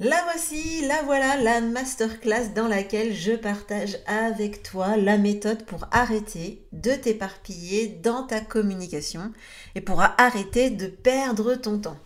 La 0.00 0.20
voici, 0.24 0.84
la 0.88 1.02
voilà, 1.02 1.36
la 1.36 1.60
masterclass 1.60 2.48
dans 2.52 2.66
laquelle 2.66 3.14
je 3.14 3.30
partage 3.30 3.96
avec 4.08 4.64
toi 4.64 4.96
la 4.96 5.18
méthode 5.18 5.64
pour 5.66 5.86
arrêter 5.92 6.66
de 6.72 6.90
t'éparpiller 6.90 7.86
dans 8.02 8.24
ta 8.24 8.40
communication 8.40 9.32
et 9.76 9.80
pour 9.80 10.02
arrêter 10.02 10.70
de 10.70 10.88
perdre 10.88 11.54
ton 11.54 11.78
temps. 11.78 11.96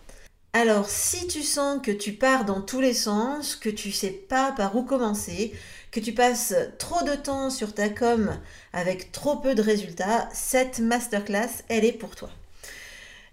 Alors, 0.53 0.87
si 0.87 1.25
tu 1.25 1.41
sens 1.41 1.81
que 1.81 1.89
tu 1.89 2.13
pars 2.13 2.45
dans 2.45 2.61
tous 2.61 2.79
les 2.79 2.93
sens, 2.93 3.55
que 3.55 3.69
tu 3.69 3.91
sais 3.91 4.11
pas 4.11 4.51
par 4.51 4.75
où 4.75 4.83
commencer, 4.83 5.51
que 5.89 5.99
tu 5.99 6.13
passes 6.13 6.53
trop 6.77 7.03
de 7.03 7.15
temps 7.15 7.49
sur 7.49 7.73
ta 7.73 7.89
com 7.89 8.37
avec 8.71 9.11
trop 9.11 9.37
peu 9.37 9.55
de 9.55 9.63
résultats, 9.63 10.29
cette 10.31 10.77
masterclass, 10.77 11.63
elle 11.69 11.85
est 11.85 11.93
pour 11.93 12.15
toi. 12.15 12.29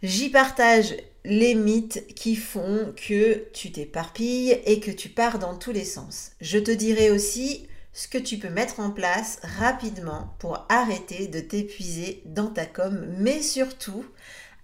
J'y 0.03 0.31
partage 0.31 0.95
les 1.27 1.57
mythes 1.57 2.07
qui 2.15 2.37
font 2.37 2.95
que 2.97 3.45
tu 3.53 3.73
t'éparpilles 3.73 4.61
et 4.65 4.79
que 4.79 4.93
tu 4.93 5.09
pars 5.09 5.39
dans 5.39 5.57
tous 5.57 5.73
les 5.73 5.85
sens. 5.85 6.31
Je 6.41 6.59
te 6.59 6.71
dirai 6.71 7.11
aussi 7.11 7.67
ce 7.93 8.07
que 8.07 8.19
tu 8.19 8.39
peux 8.39 8.49
mettre 8.49 8.79
en 8.79 8.91
place 8.91 9.41
rapidement 9.59 10.35
pour 10.39 10.67
arrêter 10.69 11.27
de 11.27 11.41
t'épuiser 11.41 12.23
dans 12.27 12.47
ta 12.47 12.65
com, 12.65 13.07
mais 13.19 13.43
surtout, 13.43 14.05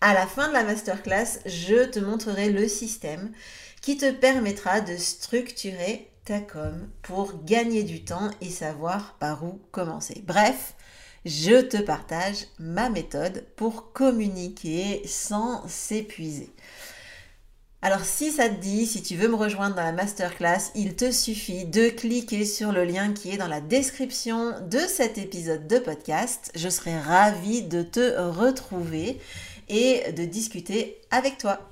à 0.00 0.14
la 0.14 0.26
fin 0.26 0.48
de 0.48 0.52
la 0.52 0.62
masterclass, 0.62 1.40
je 1.46 1.84
te 1.84 1.98
montrerai 1.98 2.50
le 2.50 2.68
système 2.68 3.32
qui 3.80 3.96
te 3.96 4.12
permettra 4.12 4.80
de 4.80 4.96
structurer 4.96 6.10
ta 6.24 6.38
com 6.38 6.88
pour 7.02 7.44
gagner 7.44 7.82
du 7.82 8.04
temps 8.04 8.30
et 8.40 8.50
savoir 8.50 9.16
par 9.18 9.42
où 9.44 9.60
commencer. 9.72 10.22
Bref, 10.24 10.74
je 11.24 11.60
te 11.60 11.76
partage 11.76 12.46
ma 12.58 12.88
méthode 12.88 13.44
pour 13.56 13.92
communiquer 13.92 15.02
sans 15.06 15.66
s'épuiser. 15.68 16.50
Alors 17.84 18.04
si 18.04 18.30
ça 18.30 18.48
te 18.48 18.60
dit, 18.60 18.86
si 18.86 19.02
tu 19.02 19.16
veux 19.16 19.26
me 19.26 19.34
rejoindre 19.34 19.74
dans 19.74 19.82
la 19.82 19.90
masterclass, 19.90 20.70
il 20.76 20.94
te 20.94 21.10
suffit 21.10 21.64
de 21.64 21.88
cliquer 21.88 22.44
sur 22.44 22.70
le 22.70 22.84
lien 22.84 23.12
qui 23.12 23.30
est 23.30 23.36
dans 23.36 23.48
la 23.48 23.60
description 23.60 24.54
de 24.70 24.78
cet 24.78 25.18
épisode 25.18 25.66
de 25.66 25.78
podcast. 25.78 26.52
Je 26.54 26.68
serai 26.68 26.96
ravie 26.96 27.62
de 27.62 27.82
te 27.82 28.20
retrouver 28.20 29.18
et 29.68 30.12
de 30.12 30.24
discuter 30.24 31.00
avec 31.10 31.38
toi. 31.38 31.71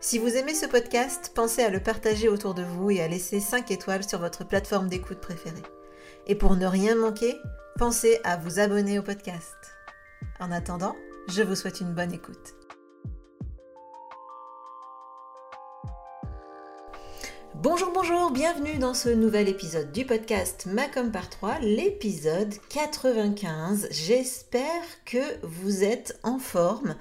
Si 0.00 0.18
vous 0.18 0.36
aimez 0.36 0.54
ce 0.54 0.66
podcast, 0.66 1.32
pensez 1.34 1.62
à 1.62 1.70
le 1.70 1.80
partager 1.80 2.28
autour 2.28 2.54
de 2.54 2.62
vous 2.62 2.90
et 2.90 3.00
à 3.00 3.08
laisser 3.08 3.40
5 3.40 3.70
étoiles 3.70 4.06
sur 4.06 4.18
votre 4.18 4.46
plateforme 4.46 4.88
d'écoute 4.88 5.20
préférée. 5.20 5.62
Et 6.26 6.34
pour 6.34 6.54
ne 6.54 6.66
rien 6.66 6.94
manquer, 6.94 7.34
pensez 7.78 8.20
à 8.22 8.36
vous 8.36 8.60
abonner 8.60 8.98
au 8.98 9.02
podcast. 9.02 9.56
En 10.38 10.52
attendant, 10.52 10.94
je 11.28 11.42
vous 11.42 11.54
souhaite 11.54 11.80
une 11.80 11.94
bonne 11.94 12.12
écoute. 12.12 12.54
Bonjour, 17.54 17.90
bonjour, 17.90 18.30
bienvenue 18.30 18.76
dans 18.78 18.92
ce 18.92 19.08
nouvel 19.08 19.48
épisode 19.48 19.90
du 19.90 20.04
podcast 20.04 20.66
Macom 20.66 21.10
par 21.10 21.30
3, 21.30 21.60
l'épisode 21.60 22.54
95. 22.68 23.88
J'espère 23.90 25.04
que 25.06 25.42
vous 25.42 25.82
êtes 25.82 26.20
en 26.22 26.38
forme 26.38 26.96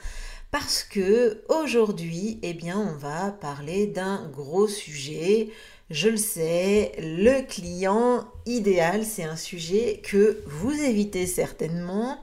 parce 0.57 0.85
que 0.85 1.41
aujourd'hui, 1.49 2.39
eh 2.41 2.53
bien, 2.53 2.79
on 2.79 2.95
va 2.95 3.31
parler 3.31 3.87
d'un 3.87 4.25
gros 4.29 4.69
sujet. 4.69 5.49
Je 5.89 6.07
le 6.07 6.15
sais, 6.15 6.93
le 6.97 7.41
client 7.45 8.23
idéal, 8.45 9.03
c'est 9.03 9.25
un 9.25 9.35
sujet 9.35 9.99
que 10.01 10.41
vous 10.45 10.71
évitez 10.71 11.27
certainement 11.27 12.19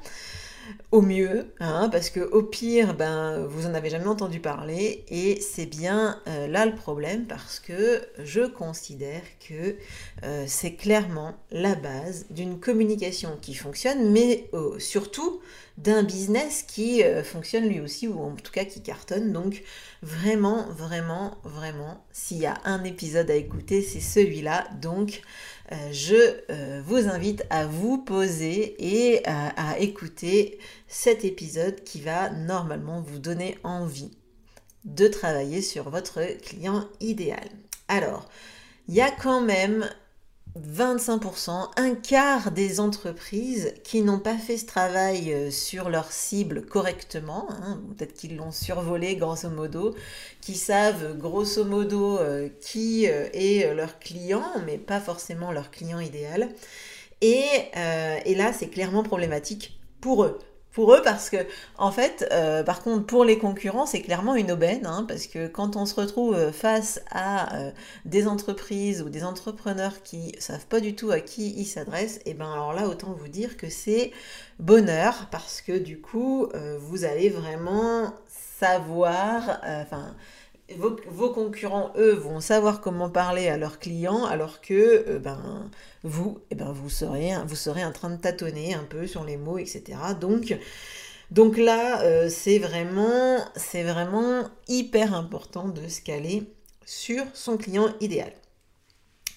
au 0.91 1.01
mieux, 1.01 1.53
hein, 1.61 1.89
parce 1.91 2.11
que 2.11 2.21
au 2.21 2.43
pire, 2.43 2.95
ben, 2.95 3.45
vous 3.47 3.67
en 3.67 3.75
avez 3.75 3.91
jamais 3.91 4.07
entendu 4.07 4.41
parler, 4.41 5.05
et 5.09 5.41
c'est 5.41 5.67
bien 5.67 6.21
euh, 6.29 6.47
là 6.47 6.67
le 6.67 6.75
problème, 6.75 7.27
parce 7.27 7.61
que 7.61 8.03
je 8.19 8.43
considère 8.43 9.23
que 9.49 9.77
euh, 10.25 10.45
c'est 10.47 10.75
clairement 10.75 11.35
la 11.51 11.75
base 11.75 12.27
d'une 12.31 12.61
communication 12.61 13.39
qui 13.41 13.55
fonctionne, 13.55 14.13
mais 14.13 14.49
euh, 14.55 14.79
surtout 14.79 15.41
d'un 15.79 16.03
business 16.03 16.63
qui 16.63 17.03
fonctionne 17.25 17.67
lui 17.67 17.81
aussi, 17.81 18.07
ou 18.07 18.21
en 18.21 18.35
tout 18.35 18.53
cas 18.53 18.67
qui 18.67 18.83
cartonne. 18.83 19.33
Donc 19.33 19.63
vraiment, 20.03 20.67
vraiment, 20.69 21.39
vraiment, 21.45 22.05
s'il 22.13 22.39
y 22.39 22.47
a 22.47 22.59
un 22.65 22.85
épisode 22.85 23.31
à 23.31 23.35
écouter, 23.35 23.81
c'est 23.81 24.01
celui-là. 24.01 24.69
Donc 24.83 25.23
je 25.91 26.15
euh, 26.51 26.83
vous 26.85 27.09
invite 27.09 27.45
à 27.51 27.67
vous 27.67 27.99
poser 27.99 28.77
et 28.79 29.27
à 29.27 29.79
écouter 29.79 30.59
cet 30.89 31.25
épisode 31.25 31.83
qui 31.85 32.01
va 32.01 32.31
normalement 32.31 33.01
vous 33.01 33.19
donner 33.19 33.59
envie 33.65 34.11
de 34.85 35.07
travailler 35.07 35.63
sur 35.63 35.91
votre 35.91 36.21
client 36.43 36.89
idéal. 37.01 37.49
Alors, 37.89 38.29
il 38.89 38.95
y 38.95 39.01
a 39.01 39.11
quand 39.11 39.41
même 39.41 39.89
25%, 40.61 41.71
un 41.77 41.95
quart 41.95 42.51
des 42.51 42.79
entreprises 42.79 43.73
qui 43.85 44.03
n'ont 44.03 44.19
pas 44.19 44.37
fait 44.37 44.59
ce 44.59 44.67
travail 44.67 45.33
euh, 45.33 45.51
sur 45.51 45.89
leur 45.89 46.13
cible 46.13 46.67
correctement, 46.67 47.49
hein, 47.51 47.81
peut-être 47.97 48.13
qu'ils 48.13 48.37
l'ont 48.37 48.53
survolé 48.53 49.17
grosso 49.17 49.49
modo, 49.49 49.95
qui 50.43 50.55
savent 50.55 51.17
grosso 51.17 51.65
modo 51.65 52.19
euh, 52.19 52.51
qui 52.61 53.09
euh, 53.09 53.29
est 53.33 53.73
leur 53.75 53.99
client, 53.99 54.45
mais 54.67 54.77
pas 54.77 55.01
forcément 55.01 55.53
leur 55.53 55.71
client 55.71 56.01
idéal. 56.01 56.51
Et, 57.23 57.45
et 58.27 58.35
là, 58.35 58.53
c'est 58.53 58.67
clairement 58.67 59.05
problématique 59.05 59.79
pour 60.01 60.25
eux 60.25 60.41
pour 60.73 60.95
eux 60.95 61.03
parce 61.03 61.31
que 61.31 61.37
en 61.77 61.93
fait 61.93 62.27
euh, 62.33 62.63
par 62.63 62.83
contre 62.83 63.07
pour 63.07 63.25
les 63.25 63.39
concurrents 63.39 63.87
c'est 63.87 64.01
clairement 64.01 64.35
une 64.35 64.51
aubaine 64.51 64.87
hein, 64.87 65.05
parce 65.07 65.27
que 65.27 65.47
quand 65.47 65.77
on 65.77 65.87
se 65.87 65.95
retrouve 65.95 66.35
euh, 66.35 66.51
face 66.53 67.01
à 67.11 67.57
euh, 67.57 67.71
des 68.05 68.27
entreprises 68.27 69.03
ou 69.03 69.11
des 69.11 69.25
entrepreneurs 69.25 70.03
qui 70.03 70.35
savent 70.39 70.67
pas 70.67 70.81
du 70.81 70.95
tout 70.95 71.11
à 71.11 71.21
qui 71.21 71.55
ils 71.57 71.67
s'adressent 71.67 72.19
et 72.19 72.31
eh 72.31 72.35
ben 72.35 72.51
alors 72.51 72.73
là 72.73 72.89
autant 72.89 73.13
vous 73.13 73.29
dire 73.29 73.57
que 73.57 73.69
c'est 73.69 74.13
bonheur 74.59 75.29
parce 75.31 75.61
que 75.61 75.77
du 75.77 76.01
coup 76.01 76.49
vous 76.79 77.05
allez 77.05 77.29
vraiment 77.29 78.13
savoir 78.29 79.61
enfin 79.65 80.15
vos, 80.79 81.31
concurrents, 81.31 81.93
eux, 81.97 82.15
vont 82.15 82.41
savoir 82.41 82.81
comment 82.81 83.11
parler 83.11 83.49
à 83.49 83.57
leurs 83.57 83.79
clients, 83.79 84.25
alors 84.25 84.61
que 84.61 85.05
euh, 85.09 85.19
ben, 85.19 85.71
vous, 86.03 86.41
eh 86.51 86.55
ben, 86.55 86.73
vous, 86.73 86.89
serez, 86.89 87.33
vous 87.47 87.57
serez 87.57 87.85
en 87.85 87.93
train 87.93 88.11
de 88.11 88.21
tâtonner 88.21 88.75
un 88.75 88.85
peu 88.85 89.07
sur 89.07 89.25
les 89.25 89.37
mots, 89.37 89.59
etc. 89.59 89.99
Donc, 90.21 90.55
donc 91.31 91.57
là, 91.57 92.03
euh, 92.03 92.29
c'est 92.29 92.59
vraiment, 92.59 93.39
c'est 93.57 93.83
vraiment 93.83 94.49
hyper 94.69 95.15
important 95.15 95.69
de 95.69 95.89
se 95.89 96.01
caler 96.01 96.43
sur 96.85 97.25
son 97.33 97.57
client 97.57 97.95
idéal. 98.01 98.33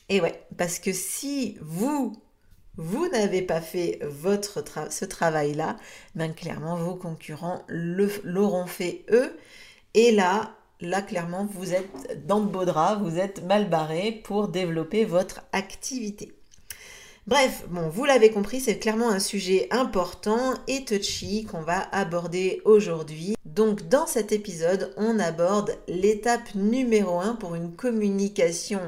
Et 0.10 0.22
ouais, 0.22 0.46
parce 0.58 0.80
que 0.80 0.92
si 0.92 1.58
vous, 1.62 2.14
vous 2.78 3.08
n'avez 3.10 3.42
pas 3.42 3.62
fait 3.62 4.00
votre 4.04 4.64
ce 4.92 5.06
travail-là, 5.06 5.78
ben 6.16 6.34
clairement 6.34 6.76
vos 6.76 6.96
concurrents 6.96 7.64
l'auront 7.70 8.68
fait 8.68 9.06
eux. 9.12 9.38
Et 9.94 10.12
là, 10.12 10.55
là, 10.82 11.02
clairement, 11.02 11.48
vous 11.52 11.74
êtes 11.74 12.26
dans 12.28 12.40
de 12.40 12.48
beaux 12.48 12.66
draps, 12.66 13.02
vous 13.02 13.18
êtes 13.18 13.44
mal 13.44 13.70
barré 13.70 14.22
pour 14.24 14.48
développer 14.48 15.06
votre 15.06 15.42
activité. 15.52 16.34
Bref, 17.28 17.66
bon, 17.70 17.90
vous 17.90 18.06
l'avez 18.06 18.30
compris, 18.30 18.60
c'est 18.60 18.78
clairement 18.78 19.10
un 19.10 19.20
sujet 19.20 19.68
important 19.72 20.54
et 20.68 20.86
touchy 20.86 21.46
qu'on 21.46 21.62
va 21.62 21.80
aborder 21.92 22.62
aujourd'hui. 22.66 23.36
Donc 23.46 23.88
dans 23.88 24.06
cet 24.06 24.32
épisode, 24.32 24.94
on 24.96 25.18
aborde 25.18 25.76
l'étape 25.88 26.54
numéro 26.54 27.20
1 27.20 27.36
pour 27.36 27.56
une 27.56 27.76
communication 27.76 28.80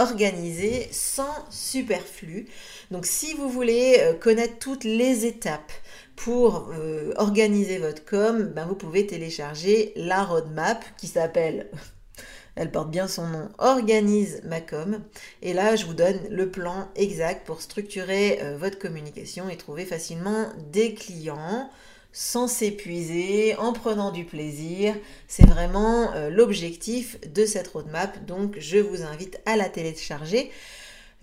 organisée 0.00 0.88
sans 0.92 1.46
superflu. 1.50 2.46
Donc 2.90 3.06
si 3.06 3.34
vous 3.34 3.48
voulez 3.48 3.98
euh, 4.00 4.14
connaître 4.14 4.58
toutes 4.58 4.84
les 4.84 5.26
étapes 5.26 5.72
pour 6.16 6.70
euh, 6.72 7.12
organiser 7.16 7.78
votre 7.78 8.04
com, 8.04 8.52
ben, 8.54 8.66
vous 8.66 8.74
pouvez 8.74 9.06
télécharger 9.06 9.92
la 9.96 10.24
roadmap 10.24 10.84
qui 10.96 11.06
s'appelle 11.06 11.68
elle 12.56 12.70
porte 12.70 12.90
bien 12.90 13.08
son 13.08 13.26
nom, 13.26 13.48
Organise 13.58 14.42
ma 14.44 14.60
com. 14.60 15.00
Et 15.42 15.52
là, 15.54 15.76
je 15.76 15.86
vous 15.86 15.94
donne 15.94 16.18
le 16.28 16.50
plan 16.50 16.88
exact 16.96 17.46
pour 17.46 17.62
structurer 17.62 18.40
euh, 18.42 18.56
votre 18.56 18.78
communication 18.78 19.48
et 19.48 19.56
trouver 19.56 19.84
facilement 19.84 20.48
des 20.72 20.94
clients 20.94 21.70
sans 22.12 22.48
s'épuiser, 22.48 23.56
en 23.56 23.72
prenant 23.72 24.10
du 24.10 24.24
plaisir. 24.24 24.94
C'est 25.28 25.46
vraiment 25.46 26.12
euh, 26.14 26.30
l'objectif 26.30 27.18
de 27.32 27.46
cette 27.46 27.68
roadmap. 27.68 28.24
Donc, 28.26 28.56
je 28.58 28.78
vous 28.78 29.02
invite 29.02 29.40
à 29.46 29.56
la 29.56 29.68
télécharger. 29.68 30.50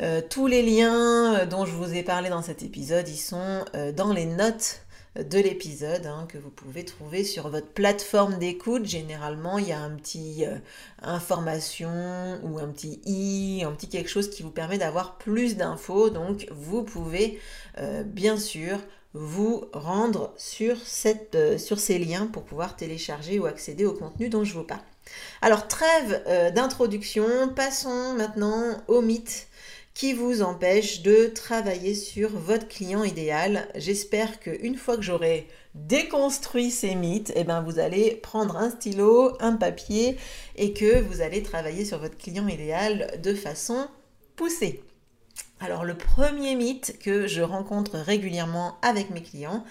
Euh, 0.02 0.22
tous 0.28 0.48
les 0.48 0.62
liens 0.62 1.46
dont 1.46 1.66
je 1.66 1.72
vous 1.72 1.94
ai 1.94 2.04
parlé 2.04 2.30
dans 2.30 2.42
cet 2.42 2.64
épisode, 2.64 3.08
ils 3.10 3.18
sont 3.18 3.66
dans 3.96 4.14
les 4.14 4.26
notes 4.26 4.82
de 5.24 5.40
l'épisode 5.40 6.06
hein, 6.06 6.28
que 6.30 6.38
vous 6.38 6.50
pouvez 6.50 6.86
trouver 6.86 7.24
sur 7.24 7.50
votre 7.50 7.68
plateforme 7.68 8.38
d'écoute. 8.38 8.86
Généralement, 8.86 9.58
il 9.58 9.68
y 9.68 9.72
a 9.72 9.80
un 9.80 9.96
petit 9.96 10.46
euh, 10.46 10.58
information 11.02 12.40
ou 12.44 12.60
un 12.60 12.68
petit 12.68 13.02
i, 13.06 13.64
un 13.64 13.72
petit 13.72 13.90
quelque 13.90 14.10
chose 14.10 14.30
qui 14.30 14.44
vous 14.44 14.52
permet 14.52 14.78
d'avoir 14.78 15.18
plus 15.18 15.56
d'infos. 15.56 16.10
Donc, 16.10 16.48
vous 16.52 16.84
pouvez 16.84 17.40
euh, 17.80 18.04
bien 18.04 18.38
sûr 18.38 18.80
vous 19.14 19.66
rendre 19.74 20.34
euh, 20.62 21.58
sur 21.58 21.80
ces 21.80 22.00
liens 22.00 22.28
pour 22.28 22.44
pouvoir 22.44 22.76
télécharger 22.76 23.40
ou 23.40 23.46
accéder 23.46 23.86
au 23.86 23.94
contenu 23.94 24.30
dont 24.30 24.44
je 24.44 24.54
vous 24.54 24.64
parle. 24.64 24.82
Alors, 25.42 25.68
trêve 25.68 26.22
d'introduction, 26.54 27.26
passons 27.56 28.14
maintenant 28.14 28.82
au 28.88 29.02
mythe 29.02 29.48
qui 29.98 30.14
vous 30.14 30.44
empêche 30.44 31.02
de 31.02 31.26
travailler 31.26 31.96
sur 31.96 32.30
votre 32.30 32.68
client 32.68 33.04
idéal. 33.04 33.68
J'espère 33.74 34.40
qu'une 34.40 34.76
fois 34.76 34.96
que 34.96 35.02
j'aurai 35.02 35.48
déconstruit 35.74 36.70
ces 36.70 36.94
mythes, 36.94 37.34
eh 37.36 37.44
ben 37.44 37.62
vous 37.62 37.80
allez 37.80 38.12
prendre 38.12 38.58
un 38.58 38.70
stylo, 38.70 39.36
un 39.40 39.54
papier 39.54 40.16
et 40.56 40.74
que 40.74 41.02
vous 41.02 41.22
allez 41.22 41.42
travailler 41.42 41.84
sur 41.84 41.98
votre 41.98 42.16
client 42.16 42.48
idéal 42.48 43.20
de 43.24 43.34
façon 43.34 43.88
poussée. 44.36 44.84
Alors 45.60 45.84
le 45.84 45.96
premier 45.96 46.56
mythe 46.56 47.00
que 47.00 47.26
je 47.26 47.42
rencontre 47.42 47.98
régulièrement 47.98 48.78
avec 48.84 49.10
mes 49.10 49.24
clients, 49.24 49.66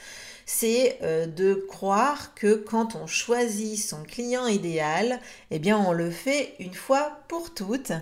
c'est 0.44 0.98
euh, 1.02 1.26
de 1.26 1.54
croire 1.68 2.34
que 2.34 2.54
quand 2.54 2.96
on 2.96 3.06
choisit 3.06 3.78
son 3.78 4.02
client 4.02 4.48
idéal, 4.48 5.20
eh 5.52 5.60
bien 5.60 5.78
on 5.78 5.92
le 5.92 6.10
fait 6.10 6.54
une 6.58 6.74
fois 6.74 7.20
pour 7.28 7.54
toutes. 7.54 7.92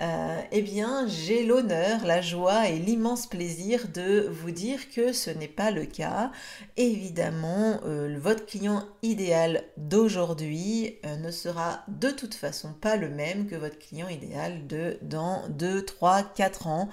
Euh, 0.00 0.40
eh 0.50 0.62
bien 0.62 1.06
j'ai 1.06 1.44
l'honneur, 1.44 2.04
la 2.06 2.22
joie 2.22 2.68
et 2.68 2.78
l'immense 2.78 3.26
plaisir 3.26 3.88
de 3.92 4.28
vous 4.30 4.50
dire 4.50 4.90
que 4.90 5.12
ce 5.12 5.30
n'est 5.30 5.48
pas 5.48 5.70
le 5.70 5.84
cas. 5.84 6.30
Évidemment, 6.76 7.80
euh, 7.84 8.16
votre 8.18 8.46
client 8.46 8.84
idéal 9.02 9.62
d'aujourd'hui 9.76 10.96
ne 11.18 11.30
sera 11.30 11.84
de 11.88 12.10
toute 12.10 12.34
façon 12.34 12.72
pas 12.72 12.96
le 12.96 13.10
même 13.10 13.46
que 13.46 13.56
votre 13.56 13.78
client 13.78 14.08
idéal 14.08 14.66
de 14.66 14.98
dans 15.02 15.42
2, 15.50 15.84
3, 15.84 16.22
4 16.22 16.66
ans. 16.66 16.88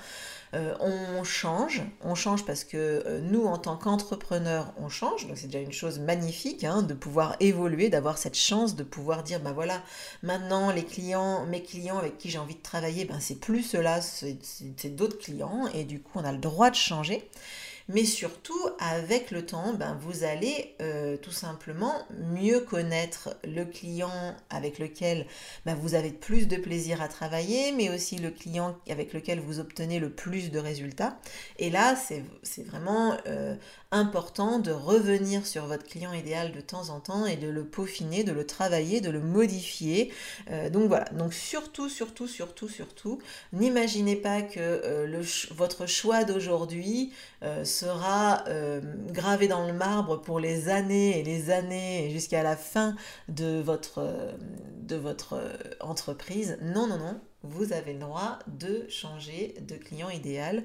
On 0.53 1.23
change, 1.23 1.81
on 2.01 2.15
change 2.15 2.45
parce 2.45 2.63
que 2.63 3.19
nous 3.19 3.45
en 3.45 3.57
tant 3.57 3.77
qu'entrepreneurs, 3.77 4.73
on 4.79 4.89
change, 4.89 5.27
donc 5.27 5.37
c'est 5.37 5.47
déjà 5.47 5.59
une 5.59 5.73
chose 5.73 5.99
magnifique 5.99 6.63
hein, 6.63 6.81
de 6.81 6.93
pouvoir 6.93 7.35
évoluer, 7.39 7.89
d'avoir 7.89 8.17
cette 8.17 8.37
chance 8.37 8.75
de 8.75 8.83
pouvoir 8.83 9.23
dire, 9.23 9.39
ben 9.39 9.51
voilà, 9.51 9.81
maintenant 10.23 10.71
les 10.71 10.83
clients, 10.83 11.45
mes 11.45 11.61
clients 11.61 11.97
avec 11.97 12.17
qui 12.17 12.29
j'ai 12.29 12.39
envie 12.39 12.55
de 12.55 12.61
travailler, 12.61 13.05
ben 13.05 13.19
c'est 13.19 13.39
plus 13.39 13.63
cela, 13.63 14.01
c'est 14.01 14.95
d'autres 14.95 15.17
clients, 15.17 15.67
et 15.73 15.83
du 15.83 15.99
coup 15.99 16.19
on 16.19 16.23
a 16.23 16.31
le 16.31 16.37
droit 16.37 16.69
de 16.69 16.75
changer 16.75 17.29
mais 17.89 18.03
surtout 18.03 18.59
avec 18.79 19.31
le 19.31 19.45
temps, 19.45 19.73
ben, 19.73 19.97
vous 20.01 20.23
allez 20.23 20.75
euh, 20.81 21.15
tout 21.17 21.31
simplement 21.31 21.93
mieux 22.33 22.59
connaître 22.59 23.37
le 23.45 23.63
client 23.63 24.35
avec 24.49 24.77
lequel 24.77 25.25
ben, 25.65 25.75
vous 25.75 25.95
avez 25.95 26.11
plus 26.11 26.47
de 26.47 26.57
plaisir 26.57 27.01
à 27.01 27.07
travailler, 27.07 27.71
mais 27.71 27.89
aussi 27.89 28.17
le 28.17 28.29
client 28.29 28.75
avec 28.89 29.13
lequel 29.13 29.39
vous 29.39 29.59
obtenez 29.59 29.99
le 29.99 30.09
plus 30.09 30.51
de 30.51 30.59
résultats. 30.59 31.17
Et 31.59 31.69
là, 31.69 31.95
c'est 31.95 32.63
vraiment 32.63 33.17
euh, 33.25 33.55
important 33.91 34.59
de 34.59 34.71
revenir 34.71 35.47
sur 35.47 35.65
votre 35.65 35.85
client 35.85 36.11
idéal 36.11 36.51
de 36.51 36.59
temps 36.59 36.89
en 36.89 36.99
temps 36.99 37.25
et 37.25 37.37
de 37.37 37.47
le 37.47 37.65
peaufiner, 37.65 38.25
de 38.25 38.33
le 38.33 38.45
travailler, 38.45 38.99
de 38.99 39.09
le 39.09 39.21
modifier. 39.21 40.11
Euh, 40.51 40.69
donc 40.69 40.89
voilà, 40.89 41.05
donc 41.11 41.33
surtout, 41.33 41.87
surtout, 41.87 42.27
surtout, 42.27 42.67
surtout, 42.67 43.19
n'imaginez 43.53 44.17
pas 44.17 44.41
que 44.41 45.05
le, 45.05 45.21
votre 45.53 45.85
choix 45.85 46.25
d'aujourd'hui 46.25 47.13
sera 47.77 48.43
euh, 48.47 48.81
gravé 49.09 49.47
dans 49.47 49.67
le 49.67 49.73
marbre 49.73 50.19
pour 50.19 50.39
les 50.39 50.69
années 50.69 51.19
et 51.19 51.23
les 51.23 51.51
années 51.51 52.09
jusqu'à 52.09 52.41
la 52.41 52.55
fin 52.55 52.95
de 53.27 53.59
votre, 53.59 54.35
de 54.81 54.95
votre 54.95 55.33
euh, 55.33 55.53
entreprise. 55.79 56.57
Non, 56.61 56.87
non, 56.87 56.97
non. 56.97 57.21
Vous 57.43 57.73
avez 57.73 57.93
le 57.93 57.99
droit 57.99 58.39
de 58.47 58.85
changer 58.89 59.55
de 59.61 59.75
client 59.75 60.09
idéal. 60.09 60.63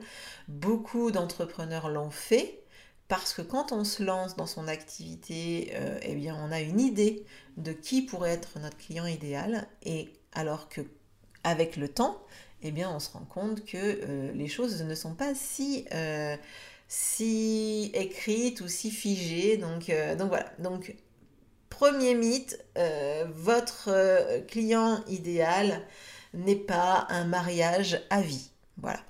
Beaucoup 0.49 1.11
d'entrepreneurs 1.11 1.91
l'ont 1.91 2.11
fait 2.11 2.61
parce 3.09 3.35
que 3.35 3.43
quand 3.43 3.73
on 3.73 3.85
se 3.85 4.03
lance 4.03 4.37
dans 4.37 4.47
son 4.47 4.67
activité, 4.67 5.73
euh, 5.75 5.99
eh 6.03 6.15
bien, 6.15 6.35
on 6.43 6.51
a 6.51 6.61
une 6.61 6.81
idée 6.81 7.27
de 7.59 7.73
qui 7.73 8.03
pourrait 8.03 8.31
être 8.31 8.59
notre 8.59 8.79
client 8.79 9.05
idéal. 9.05 9.67
Et 9.85 10.09
alors 10.33 10.71
que 10.71 10.81
avec 11.45 11.77
le 11.77 11.89
temps, 11.89 12.23
eh 12.63 12.71
bien, 12.71 12.91
on 12.91 13.01
se 13.01 13.11
rend 13.11 13.27
compte 13.29 13.65
que 13.67 14.31
les 14.33 14.47
choses 14.47 14.81
ne 14.83 14.95
sont 14.95 15.15
pas 15.15 15.35
si 15.35 15.85
si 16.95 17.91
écrite 17.95 18.61
ou 18.61 18.69
si 18.69 18.91
figée. 18.91 19.57
Donc, 19.57 19.89
euh, 19.89 20.15
donc 20.15 20.29
voilà. 20.29 20.53
Donc, 20.59 20.95
premier 21.71 22.15
mythe, 22.15 22.63
euh, 22.77 23.25
votre 23.35 23.89
euh, 23.89 24.43
client 24.43 25.03
idéal 25.09 25.87
n'est 26.35 26.55
pas 26.55 27.07
un 27.09 27.25
mariage 27.25 28.03
à 28.11 28.21
vie. 28.21 28.51
Voilà. 28.77 29.01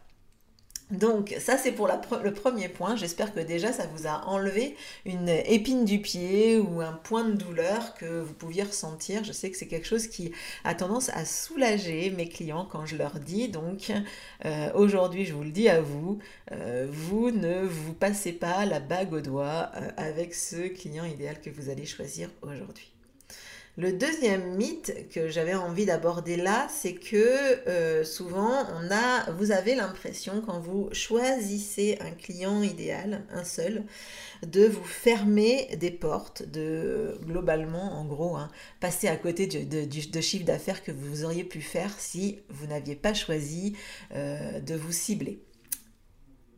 Donc 0.93 1.35
ça 1.41 1.57
c'est 1.57 1.73
pour 1.73 1.89
le 1.89 2.33
premier 2.35 2.69
point. 2.69 2.97
J'espère 2.97 3.33
que 3.33 3.41
déjà 3.41 3.73
ça 3.73 3.87
vous 3.87 4.07
a 4.07 4.27
enlevé 4.27 4.77
une 5.07 5.31
épine 5.31 5.87
du 5.87 6.01
pied 6.01 6.59
ou 6.59 6.83
un 6.83 6.93
point 6.93 7.25
de 7.25 7.33
douleur 7.33 7.95
que 7.95 8.21
vous 8.21 8.35
pouviez 8.35 8.63
ressentir. 8.63 9.25
Je 9.25 9.33
sais 9.33 9.51
que 9.51 9.57
c'est 9.57 9.67
quelque 9.67 9.87
chose 9.87 10.07
qui 10.07 10.33
a 10.65 10.75
tendance 10.75 11.09
à 11.09 11.25
soulager 11.25 12.11
mes 12.11 12.29
clients 12.29 12.69
quand 12.71 12.85
je 12.85 12.97
leur 12.97 13.21
dis. 13.21 13.49
Donc 13.49 13.91
euh, 14.45 14.71
aujourd'hui 14.75 15.25
je 15.25 15.33
vous 15.33 15.45
le 15.45 15.51
dis 15.51 15.71
à 15.71 15.81
vous, 15.81 16.19
euh, 16.53 16.87
vous 16.91 17.31
ne 17.31 17.63
vous 17.63 17.95
passez 17.95 18.33
pas 18.33 18.67
la 18.67 18.79
bague 18.79 19.15
au 19.15 19.21
doigt 19.23 19.71
euh, 19.77 19.89
avec 19.97 20.35
ce 20.35 20.69
client 20.69 21.07
idéal 21.07 21.41
que 21.41 21.49
vous 21.49 21.71
allez 21.71 21.87
choisir 21.87 22.29
aujourd'hui. 22.43 22.92
Le 23.79 23.91
deuxième 23.91 24.57
mythe 24.57 25.09
que 25.09 25.31
j'avais 25.31 25.55
envie 25.55 25.87
d'aborder 25.87 26.37
là, 26.37 26.69
c'est 26.69 26.93
que 26.93 27.17
euh, 27.17 28.05
souvent 28.05 28.67
on 28.75 28.91
a, 28.91 29.31
vous 29.33 29.51
avez 29.51 29.75
l'impression 29.75 30.43
quand 30.45 30.61
vous 30.61 30.91
choisissez 30.93 31.97
un 32.03 32.11
client 32.11 32.63
idéal, 32.63 33.25
un 33.33 33.45
seul, 33.45 33.85
de 34.47 34.67
vous 34.67 34.85
fermer 34.85 35.75
des 35.81 35.91
portes, 35.91 36.43
de 36.43 37.19
globalement, 37.25 37.99
en 37.99 38.05
gros, 38.05 38.37
hein, 38.37 38.51
passer 38.81 39.09
à 39.09 39.17
côté 39.17 39.47
de, 39.47 40.21
chiffre 40.21 40.45
d'affaires 40.45 40.85
que 40.85 40.93
vous 40.93 41.25
auriez 41.25 41.45
pu 41.45 41.63
faire 41.63 41.99
si 41.99 42.41
vous 42.51 42.67
n'aviez 42.67 42.95
pas 42.95 43.15
choisi 43.15 43.75
euh, 44.15 44.61
de 44.61 44.75
vous 44.75 44.93
cibler. 44.93 45.41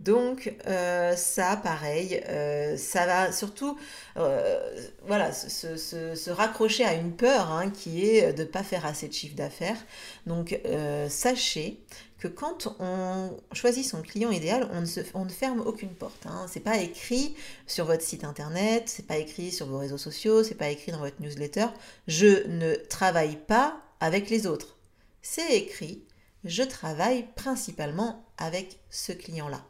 Donc 0.04 0.52
euh, 0.66 1.16
ça, 1.16 1.56
pareil, 1.56 2.22
euh, 2.28 2.76
ça 2.76 3.06
va 3.06 3.32
surtout 3.32 3.78
euh, 4.18 4.60
voilà, 5.06 5.32
se, 5.32 6.30
raccrocher 6.30 6.84
à 6.84 6.92
une 6.92 7.12
peur 7.12 7.50
hein, 7.50 7.70
qui 7.70 8.06
est 8.06 8.34
de 8.34 8.42
ne 8.42 8.48
pas 8.48 8.62
faire 8.62 8.84
assez 8.84 9.08
de 9.08 9.14
chiffre 9.14 9.34
d'affaires. 9.34 9.78
Donc 10.26 10.60
sachez 11.08 11.80
que 12.18 12.28
quand 12.28 12.74
on 12.80 13.36
choisit 13.52 13.86
son 13.86 14.02
client 14.02 14.30
idéal, 14.30 14.68
on 14.74 15.24
ne, 15.24 15.30
ferme 15.30 15.60
aucune 15.60 15.94
porte. 15.94 16.26
Hein. 16.26 16.46
C'est 16.50 16.60
pas 16.60 16.78
écrit 16.78 17.34
sur 17.66 17.86
votre 17.86 18.02
site 18.02 18.24
internet, 18.24 18.84
c'est 18.86 19.06
pas 19.06 19.16
écrit 19.16 19.52
sur 19.52 19.66
vos 19.66 19.78
réseaux 19.78 19.98
sociaux, 19.98 20.42
c'est 20.42 20.54
pas 20.54 20.68
écrit 20.68 20.92
dans 20.92 20.98
votre 20.98 21.20
newsletter. 21.20 21.66
Je 22.08 22.46
ne 22.46 22.74
travaille 22.74 23.36
pas 23.36 23.80
avec 24.00 24.28
les 24.28 24.46
autres. 24.46 24.76
C'est 25.22 25.56
écrit, 25.56 26.04
je 26.44 26.62
travaille 26.62 27.26
principalement 27.36 28.24
avec 28.36 28.78
ce 28.90 29.12
client-là. 29.12 29.64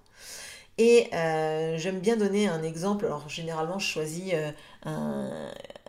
Et 0.79 1.09
euh, 1.15 1.79
j'aime 1.79 2.01
bien 2.01 2.17
donner 2.17 2.49
un 2.49 2.63
exemple. 2.63 3.07
Alors 3.07 3.29
généralement, 3.29 3.79
je 3.79 3.87
choisis 3.87 4.33
euh, 4.35 4.51
un 4.85 5.31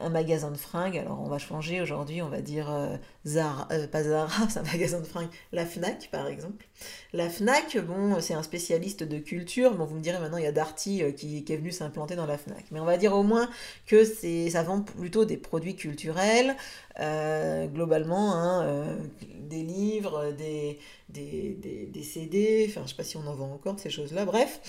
magasin 0.09 0.51
de 0.51 0.57
fringues, 0.57 0.97
alors 0.97 1.21
on 1.21 1.29
va 1.29 1.37
changer 1.37 1.81
aujourd'hui, 1.81 2.21
on 2.21 2.27
va 2.27 2.41
dire 2.41 2.69
euh, 2.69 2.97
Zara, 3.25 3.67
euh, 3.71 3.87
pas 3.87 4.03
Zara, 4.03 4.29
c'est 4.49 4.59
un 4.59 4.63
magasin 4.63 4.99
de 4.99 5.05
fringues, 5.05 5.29
la 5.53 5.65
FNAC 5.65 6.09
par 6.11 6.27
exemple. 6.27 6.65
La 7.13 7.29
FNAC, 7.29 7.77
bon, 7.77 8.19
c'est 8.19 8.33
un 8.33 8.43
spécialiste 8.43 9.03
de 9.03 9.17
culture, 9.19 9.73
bon, 9.73 9.85
vous 9.85 9.95
me 9.95 10.01
direz 10.01 10.19
maintenant 10.19 10.37
il 10.37 10.43
y 10.43 10.47
a 10.47 10.51
Darty 10.51 11.01
euh, 11.01 11.11
qui, 11.11 11.45
est 11.47 11.55
venu 11.55 11.71
s'implanter 11.71 12.15
dans 12.15 12.25
la 12.25 12.37
FNAC, 12.37 12.65
mais 12.71 12.81
on 12.81 12.85
va 12.85 12.97
dire 12.97 13.13
au 13.13 13.23
moins 13.23 13.49
que 13.85 14.03
ça 14.03 14.63
vend 14.63 14.81
plutôt 14.81 15.23
des 15.23 15.37
produits 15.37 15.75
culturels, 15.75 16.55
globalement, 16.97 18.35
hein, 18.35 18.97
des 19.39 19.63
livres, 19.63 20.31
des, 20.37 20.79
des, 21.09 21.57
des, 21.61 21.85
des, 21.87 22.03
CD, 22.03 22.65
enfin 22.69 22.81
je 22.85 22.91
sais 22.91 22.95
pas 22.95 23.03
si 23.03 23.17
on 23.17 23.27
en 23.27 23.35
vend 23.35 23.51
encore 23.53 23.77
ces 23.77 23.89
choses-là, 23.89 24.25
bref. 24.25 24.61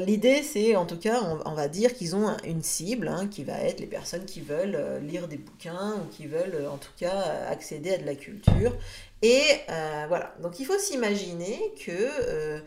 L'idée 0.00 0.42
c'est 0.42 0.76
en 0.76 0.86
tout 0.86 0.98
cas, 0.98 1.20
on, 1.44 1.54
va 1.54 1.68
dire 1.68 1.94
qu'ils 1.94 2.16
ont 2.16 2.36
une 2.44 2.62
cible 2.62 3.08
hein, 3.08 3.28
qui 3.28 3.44
va 3.44 3.58
être 3.60 3.80
les 3.80 3.86
personnes 3.86 4.24
qui 4.24 4.40
veulent 4.40 4.53
euh, 4.54 5.00
lire 5.00 5.28
des 5.28 5.36
bouquins 5.36 5.94
ou 5.96 6.08
qui 6.10 6.26
veulent 6.26 6.54
euh, 6.54 6.70
en 6.70 6.76
tout 6.76 6.92
cas 6.98 7.14
euh, 7.14 7.52
accéder 7.52 7.94
à 7.94 7.98
de 7.98 8.04
la 8.04 8.14
culture. 8.14 8.76
Et 9.22 9.42
voilà, 10.08 10.34
donc 10.42 10.60
il 10.60 10.66
faut 10.66 10.78
s'imaginer 10.78 11.58
que 11.86 12.62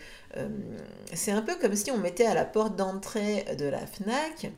c'est 1.14 1.32
un 1.32 1.44
peu 1.44 1.54
comme 1.54 1.76
si 1.76 1.92
on 1.92 1.98
mettait 1.98 2.26
à 2.26 2.34
la 2.34 2.46
porte 2.46 2.76
d'entrée 2.76 3.46
de 3.60 3.66
la 3.66 3.86
FNAC 3.86 4.52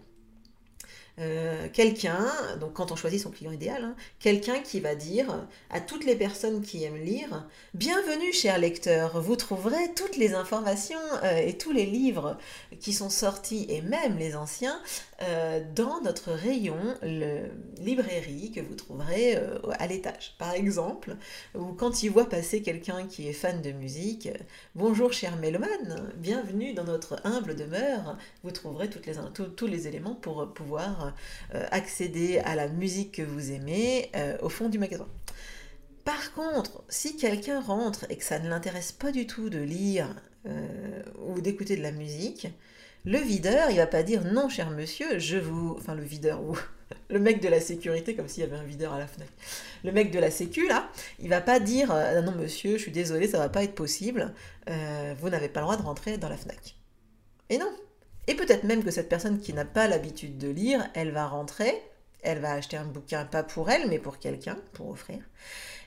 euh, 1.19 1.67
quelqu'un, 1.73 2.27
donc 2.61 2.73
quand 2.73 2.93
on 2.93 2.95
choisit 2.95 3.19
son 3.19 3.29
client 3.29 3.51
idéal, 3.51 3.83
hein, 3.83 3.95
quelqu'un 4.19 4.59
qui 4.59 4.79
va 4.79 4.95
dire 4.95 5.45
à 5.69 5.81
toutes 5.81 6.05
les 6.05 6.15
personnes 6.15 6.61
qui 6.61 6.85
aiment 6.85 7.03
lire, 7.03 7.45
bienvenue 7.73 8.31
cher 8.31 8.57
lecteur, 8.57 9.19
vous 9.21 9.35
trouverez 9.35 9.93
toutes 9.97 10.15
les 10.15 10.33
informations 10.33 10.97
euh, 11.23 11.37
et 11.37 11.57
tous 11.57 11.73
les 11.73 11.85
livres 11.85 12.37
qui 12.79 12.93
sont 12.93 13.09
sortis 13.09 13.65
et 13.67 13.81
même 13.81 14.17
les 14.17 14.37
anciens 14.37 14.79
euh, 15.21 15.61
dans 15.75 15.99
notre 16.01 16.31
rayon 16.31 16.77
le, 17.01 17.49
librairie 17.81 18.51
que 18.51 18.61
vous 18.61 18.75
trouverez 18.75 19.37
à 19.77 19.87
l'étage. 19.87 20.35
Par 20.37 20.53
exemple, 20.53 21.17
ou 21.53 21.73
quand 21.73 22.01
il 22.01 22.11
voit 22.11 22.29
passer 22.29 22.61
quelqu'un 22.61 23.05
qui 23.07 23.27
est 23.27 23.33
fan 23.33 23.61
de 23.61 23.71
musique, 23.71 24.29
bonjour 24.75 25.11
cher 25.11 25.35
mélomane, 25.35 26.13
bienvenue 26.17 26.73
dans 26.73 26.85
notre 26.85 27.19
humble 27.25 27.55
demeure, 27.55 28.17
vous 28.43 28.51
trouverez 28.51 28.89
tous 28.89 29.67
les 29.67 29.87
éléments 29.87 30.15
pour 30.15 30.53
pouvoir 30.53 31.08
euh, 31.55 31.65
accéder 31.71 32.39
à 32.39 32.55
la 32.55 32.67
musique 32.67 33.13
que 33.13 33.21
vous 33.21 33.51
aimez 33.51 34.09
euh, 34.15 34.37
au 34.41 34.49
fond 34.49 34.69
du 34.69 34.79
magasin. 34.79 35.07
Par 36.05 36.33
contre, 36.33 36.83
si 36.89 37.17
quelqu'un 37.17 37.59
rentre 37.59 38.05
et 38.09 38.17
que 38.17 38.23
ça 38.23 38.39
ne 38.39 38.49
l'intéresse 38.49 38.91
pas 38.91 39.11
du 39.11 39.27
tout 39.27 39.49
de 39.49 39.59
lire 39.59 40.15
euh, 40.47 41.03
ou 41.27 41.41
d'écouter 41.41 41.75
de 41.75 41.83
la 41.83 41.91
musique, 41.91 42.47
le 43.05 43.19
videur, 43.19 43.69
il 43.69 43.77
va 43.77 43.87
pas 43.87 44.03
dire 44.03 44.23
non, 44.25 44.49
cher 44.49 44.69
monsieur, 44.71 45.19
je 45.19 45.37
vous. 45.37 45.75
Enfin, 45.77 45.95
le 45.95 46.03
videur 46.03 46.41
ou 46.43 46.57
le 47.09 47.19
mec 47.19 47.41
de 47.41 47.47
la 47.47 47.61
sécurité, 47.61 48.15
comme 48.15 48.27
s'il 48.27 48.41
y 48.41 48.45
avait 48.45 48.57
un 48.57 48.63
videur 48.63 48.93
à 48.93 48.99
la 48.99 49.07
fenêtre. 49.07 49.31
Le 49.83 49.91
mec 49.91 50.11
de 50.11 50.19
la 50.19 50.31
sécu, 50.31 50.67
là, 50.67 50.89
il 51.19 51.29
va 51.29 51.41
pas 51.41 51.59
dire 51.59 51.93
non, 52.23 52.33
monsieur, 52.33 52.77
je 52.77 52.81
suis 52.81 52.91
désolé, 52.91 53.27
ça 53.27 53.37
va 53.37 53.49
pas 53.49 53.63
être 53.63 53.75
possible, 53.75 54.33
vous 54.67 55.29
n'avez 55.29 55.47
pas 55.47 55.61
le 55.61 55.65
droit 55.65 55.77
de 55.77 55.83
rentrer 55.83 56.17
dans 56.17 56.29
la 56.29 56.37
Fnac. 56.37 56.75
Et 57.49 57.57
non, 57.57 57.71
et 58.29 58.35
peut-être 58.35 58.63
même 58.63 58.83
que 58.83 58.91
cette 58.91 59.09
personne 59.09 59.39
qui 59.39 59.53
n'a 59.53 59.65
pas 59.65 59.87
l'habitude 59.87 60.37
de 60.37 60.49
lire, 60.49 60.87
elle 60.93 61.09
va 61.09 61.27
rentrer, 61.27 61.81
elle 62.21 62.37
va 62.37 62.53
acheter 62.53 62.77
un 62.77 62.85
bouquin, 62.85 63.25
pas 63.25 63.41
pour 63.41 63.71
elle, 63.71 63.89
mais 63.89 63.97
pour 63.97 64.19
quelqu'un, 64.19 64.55
pour 64.73 64.91
offrir. 64.91 65.17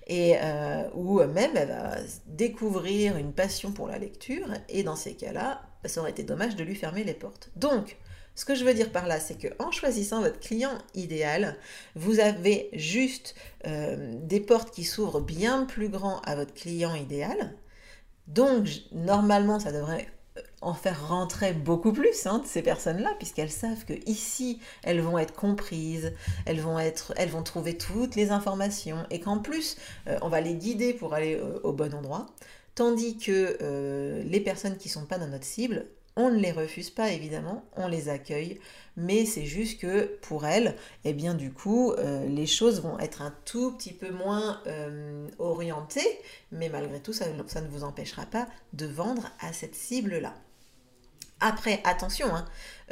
Et, 0.08 0.34
euh, 0.42 0.82
ou 0.94 1.22
même 1.22 1.52
elle 1.56 1.68
va 1.68 1.94
découvrir 2.26 3.16
une 3.16 3.32
passion 3.32 3.70
pour 3.70 3.86
la 3.86 3.96
lecture, 3.96 4.48
et 4.68 4.82
dans 4.82 4.96
ces 4.96 5.14
cas-là, 5.14 5.62
ça 5.84 6.00
aurait 6.00 6.10
été 6.10 6.24
dommage 6.24 6.56
de 6.56 6.64
lui 6.64 6.74
fermer 6.74 7.04
les 7.04 7.14
portes. 7.14 7.50
Donc, 7.54 7.96
ce 8.34 8.44
que 8.44 8.56
je 8.56 8.64
veux 8.64 8.74
dire 8.74 8.90
par 8.90 9.06
là, 9.06 9.20
c'est 9.20 9.36
qu'en 9.38 9.70
choisissant 9.70 10.20
votre 10.20 10.40
client 10.40 10.76
idéal, 10.94 11.56
vous 11.94 12.18
avez 12.18 12.70
juste 12.72 13.36
euh, 13.68 14.16
des 14.20 14.40
portes 14.40 14.74
qui 14.74 14.82
s'ouvrent 14.82 15.20
bien 15.20 15.64
plus 15.64 15.88
grand 15.88 16.18
à 16.22 16.34
votre 16.34 16.54
client 16.54 16.96
idéal. 16.96 17.54
Donc, 18.26 18.66
normalement, 18.90 19.60
ça 19.60 19.70
devrait 19.70 20.08
en 20.62 20.74
faire 20.74 21.08
rentrer 21.08 21.52
beaucoup 21.52 21.92
plus 21.92 22.26
hein, 22.26 22.38
de 22.38 22.46
ces 22.46 22.62
personnes-là, 22.62 23.12
puisqu'elles 23.18 23.50
savent 23.50 23.84
que 23.84 23.94
ici 24.08 24.60
elles 24.82 25.00
vont 25.00 25.18
être 25.18 25.34
comprises, 25.34 26.12
elles 26.46 26.60
vont 26.60 26.78
être, 26.78 27.12
elles 27.16 27.28
vont 27.28 27.42
trouver 27.42 27.76
toutes 27.76 28.14
les 28.14 28.30
informations, 28.30 29.04
et 29.10 29.20
qu'en 29.20 29.38
plus 29.38 29.76
euh, 30.06 30.16
on 30.22 30.28
va 30.28 30.40
les 30.40 30.54
guider 30.54 30.94
pour 30.94 31.14
aller 31.14 31.34
euh, 31.34 31.58
au 31.64 31.72
bon 31.72 31.92
endroit, 31.92 32.26
tandis 32.74 33.18
que 33.18 33.58
euh, 33.60 34.22
les 34.22 34.40
personnes 34.40 34.76
qui 34.76 34.88
sont 34.88 35.04
pas 35.04 35.18
dans 35.18 35.28
notre 35.28 35.44
cible, 35.44 35.86
on 36.14 36.30
ne 36.30 36.38
les 36.38 36.52
refuse 36.52 36.90
pas 36.90 37.10
évidemment, 37.10 37.64
on 37.74 37.88
les 37.88 38.08
accueille, 38.08 38.60
mais 38.96 39.24
c'est 39.24 39.46
juste 39.46 39.80
que 39.80 40.18
pour 40.20 40.44
elles, 40.44 40.76
eh 41.04 41.14
bien 41.14 41.32
du 41.32 41.50
coup, 41.50 41.94
les 42.28 42.46
choses 42.46 42.82
vont 42.82 42.98
être 42.98 43.22
un 43.22 43.34
tout 43.46 43.72
petit 43.72 43.94
peu 43.94 44.10
moins 44.10 44.60
orientées, 45.38 46.20
mais 46.50 46.68
malgré 46.68 47.00
tout, 47.00 47.14
ça 47.14 47.24
ne 47.30 47.68
vous 47.68 47.82
empêchera 47.82 48.26
pas 48.26 48.46
de 48.74 48.84
vendre 48.84 49.30
à 49.40 49.54
cette 49.54 49.74
cible-là. 49.74 50.34
Après, 51.44 51.80
attention, 51.82 52.32
hein, 52.32 52.44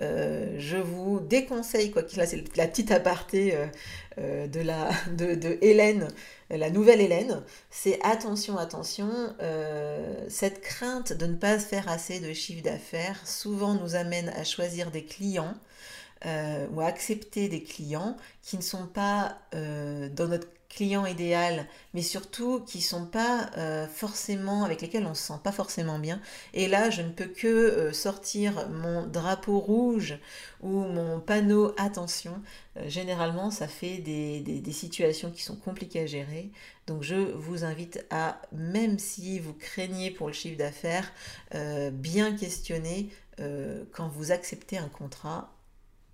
euh, 0.02 0.57
je 0.59 0.76
vous 0.76 1.21
déconseille, 1.21 1.92
quoi 1.92 2.02
qu'il 2.02 2.19
là, 2.19 2.26
c'est 2.26 2.57
la 2.57 2.66
petite 2.66 2.90
aparté 2.90 3.54
euh, 3.54 3.66
euh, 4.19 4.47
de, 4.49 4.61
la, 4.61 4.90
de, 5.16 5.57
Hélène, 5.62 6.09
la 6.50 6.69
nouvelle 6.69 7.00
Hélène, 7.00 7.42
c'est 7.71 8.00
attention, 8.02 8.59
attention, 8.59 9.09
cette 10.28 10.62
crainte 10.62 11.12
de 11.12 11.26
ne 11.26 11.37
pas 11.37 11.61
faire 11.61 11.88
assez 11.88 12.19
de 12.19 12.33
chiffre 12.33 12.64
d'affaires 12.64 13.25
souvent 13.25 13.75
nous 13.75 13.95
amène 13.95 14.30
à 14.30 14.42
choisir 14.42 14.90
des 14.90 15.04
clients 15.04 15.54
ou 16.25 16.80
à 16.80 16.87
accepter 16.87 17.49
des 17.49 17.62
clients 17.62 18.16
qui 18.42 18.57
ne 18.57 18.62
sont 18.62 18.88
pas 18.88 19.38
dans 19.52 20.26
notre 20.26 20.49
clients 20.71 21.05
idéal, 21.05 21.67
mais 21.95 22.00
surtout 22.00 22.61
qui 22.61 22.81
sont 22.81 23.05
pas 23.05 23.50
euh, 23.59 23.87
forcément 23.89 24.65
avec 24.65 24.81
lesquels 24.81 25.05
on 25.05 25.15
se 25.15 25.25
sent 25.25 25.41
pas 25.43 25.53
forcément 25.53 25.99
bien. 25.99 26.21
Et 26.55 26.69
là, 26.69 26.91
je 26.91 27.03
ne 27.03 27.11
peux 27.11 27.27
que 27.27 27.49
euh, 27.49 27.93
sortir 27.93 28.69
mon 28.71 29.07
drapeau 29.07 29.59
rouge 29.59 30.19
ou 30.62 30.71
mon 30.71 31.21
panneau 31.21 31.75
attention. 31.77 32.41
Euh, 32.77 32.89
généralement, 32.89 33.50
ça 33.50 33.67
fait 33.67 33.99
des, 33.99 34.62
situations 34.73 35.33
qui 35.33 35.43
sont 35.43 35.57
compliquées 35.57 36.03
à 36.03 36.07
gérer. 36.07 36.50
Donc, 36.87 37.03
je 37.03 37.17
vous 37.17 37.65
invite 37.65 38.07
à, 38.11 38.41
même 38.53 39.00
si 39.00 39.41
vous 39.41 39.53
craignez 39.53 40.12
pour 40.12 40.29
le 40.29 40.33
chiffre 40.33 40.57
d'affaires, 40.57 41.12
bien 41.93 42.35
questionner 42.37 43.11
quand 43.93 44.09
vous 44.09 44.31
acceptez 44.31 44.79
un 44.79 44.89
contrat 44.89 45.53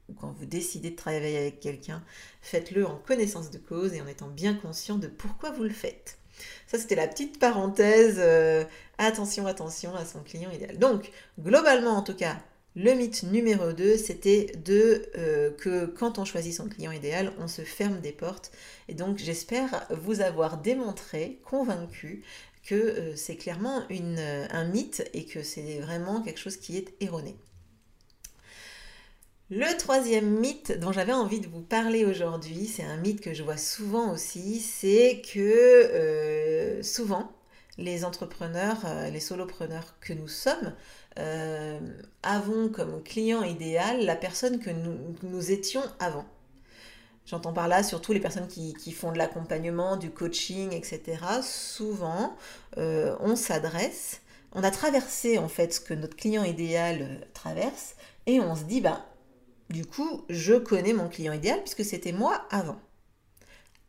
ou 0.08 0.14
quand 0.14 0.34
vous 0.38 0.46
décidez 0.46 0.90
de 0.90 0.96
travailler 0.96 1.38
avec 1.38 1.60
quelqu'un, 1.60 2.02
faites-le 2.40 2.86
en 2.86 2.96
connaissance 2.96 3.50
de 3.50 3.58
cause 3.58 3.92
et 3.94 4.00
en 4.00 4.06
étant 4.06 4.28
bien 4.28 4.54
conscient 4.54 4.96
de 4.96 5.08
pourquoi 5.08 5.50
vous 5.50 5.64
le 5.64 5.70
faites. 5.70 6.18
Ça, 6.66 6.78
c'était 6.78 6.94
la 6.96 7.08
petite 7.08 7.38
parenthèse. 7.38 8.16
Euh, 8.18 8.64
attention, 8.98 9.46
attention 9.46 9.94
à 9.94 10.04
son 10.04 10.20
client 10.20 10.50
idéal. 10.50 10.78
Donc, 10.78 11.10
globalement, 11.40 11.92
en 11.92 12.02
tout 12.02 12.14
cas, 12.14 12.36
le 12.74 12.92
mythe 12.92 13.22
numéro 13.22 13.72
2, 13.72 13.96
c'était 13.96 14.52
de 14.64 15.06
euh, 15.16 15.50
que 15.50 15.86
quand 15.86 16.18
on 16.18 16.24
choisit 16.24 16.54
son 16.54 16.68
client 16.68 16.92
idéal, 16.92 17.32
on 17.38 17.48
se 17.48 17.62
ferme 17.62 18.00
des 18.00 18.12
portes. 18.12 18.50
Et 18.88 18.94
donc, 18.94 19.18
j'espère 19.18 19.86
vous 19.90 20.20
avoir 20.20 20.58
démontré, 20.58 21.40
convaincu 21.44 22.22
que 22.64 22.74
euh, 22.74 23.16
c'est 23.16 23.36
clairement 23.36 23.84
un 23.88 24.64
mythe 24.64 25.08
et 25.14 25.24
que 25.24 25.42
c'est 25.42 25.78
vraiment 25.78 26.20
quelque 26.20 26.40
chose 26.40 26.56
qui 26.56 26.76
est 26.76 26.94
erroné. 27.00 27.36
Le 29.48 29.76
troisième 29.76 30.40
mythe 30.40 30.76
dont 30.80 30.90
j'avais 30.90 31.12
envie 31.12 31.38
de 31.38 31.46
vous 31.46 31.60
parler 31.60 32.04
aujourd'hui, 32.04 32.66
c'est 32.66 32.82
un 32.82 32.96
mythe 32.96 33.20
que 33.20 33.32
je 33.32 33.44
vois 33.44 33.56
souvent 33.56 34.12
aussi, 34.12 34.58
c'est 34.58 35.22
que 35.32 35.38
euh, 35.38 36.82
souvent 36.82 37.30
les 37.78 38.04
entrepreneurs, 38.04 38.78
euh, 38.86 39.08
les 39.08 39.20
solopreneurs 39.20 40.00
que 40.00 40.12
nous 40.14 40.26
sommes, 40.26 40.74
euh, 41.20 41.78
avons 42.24 42.68
comme 42.70 43.00
client 43.04 43.44
idéal 43.44 44.04
la 44.04 44.16
personne 44.16 44.58
que 44.58 44.70
nous, 44.70 45.50
étions 45.52 45.84
avant. 46.00 46.24
J'entends 47.24 47.52
par 47.52 47.68
là 47.68 47.84
surtout 47.84 48.12
les 48.12 48.18
personnes 48.18 48.48
qui, 48.48 48.74
qui 48.74 48.90
font 48.90 49.12
de 49.12 49.18
l'accompagnement, 49.18 49.96
du 49.96 50.10
coaching, 50.10 50.72
etc. 50.72 51.18
Souvent, 51.42 52.36
on 52.76 53.36
s'adresse, 53.36 54.22
on 54.52 54.64
a 54.64 54.72
traversé 54.72 55.38
en 55.38 55.48
fait 55.48 55.74
ce 55.74 55.80
que 55.80 55.94
notre 55.94 56.16
client 56.16 56.42
idéal 56.42 57.20
traverse 57.32 57.94
et 58.26 58.40
on 58.40 58.56
se 58.56 58.64
dit, 58.64 58.80
bah, 58.80 59.06
du 59.70 59.84
coup, 59.84 60.24
je 60.28 60.54
connais 60.54 60.92
mon 60.92 61.08
client 61.08 61.32
idéal 61.32 61.60
puisque 61.60 61.84
c'était 61.84 62.12
moi 62.12 62.46
avant. 62.50 62.80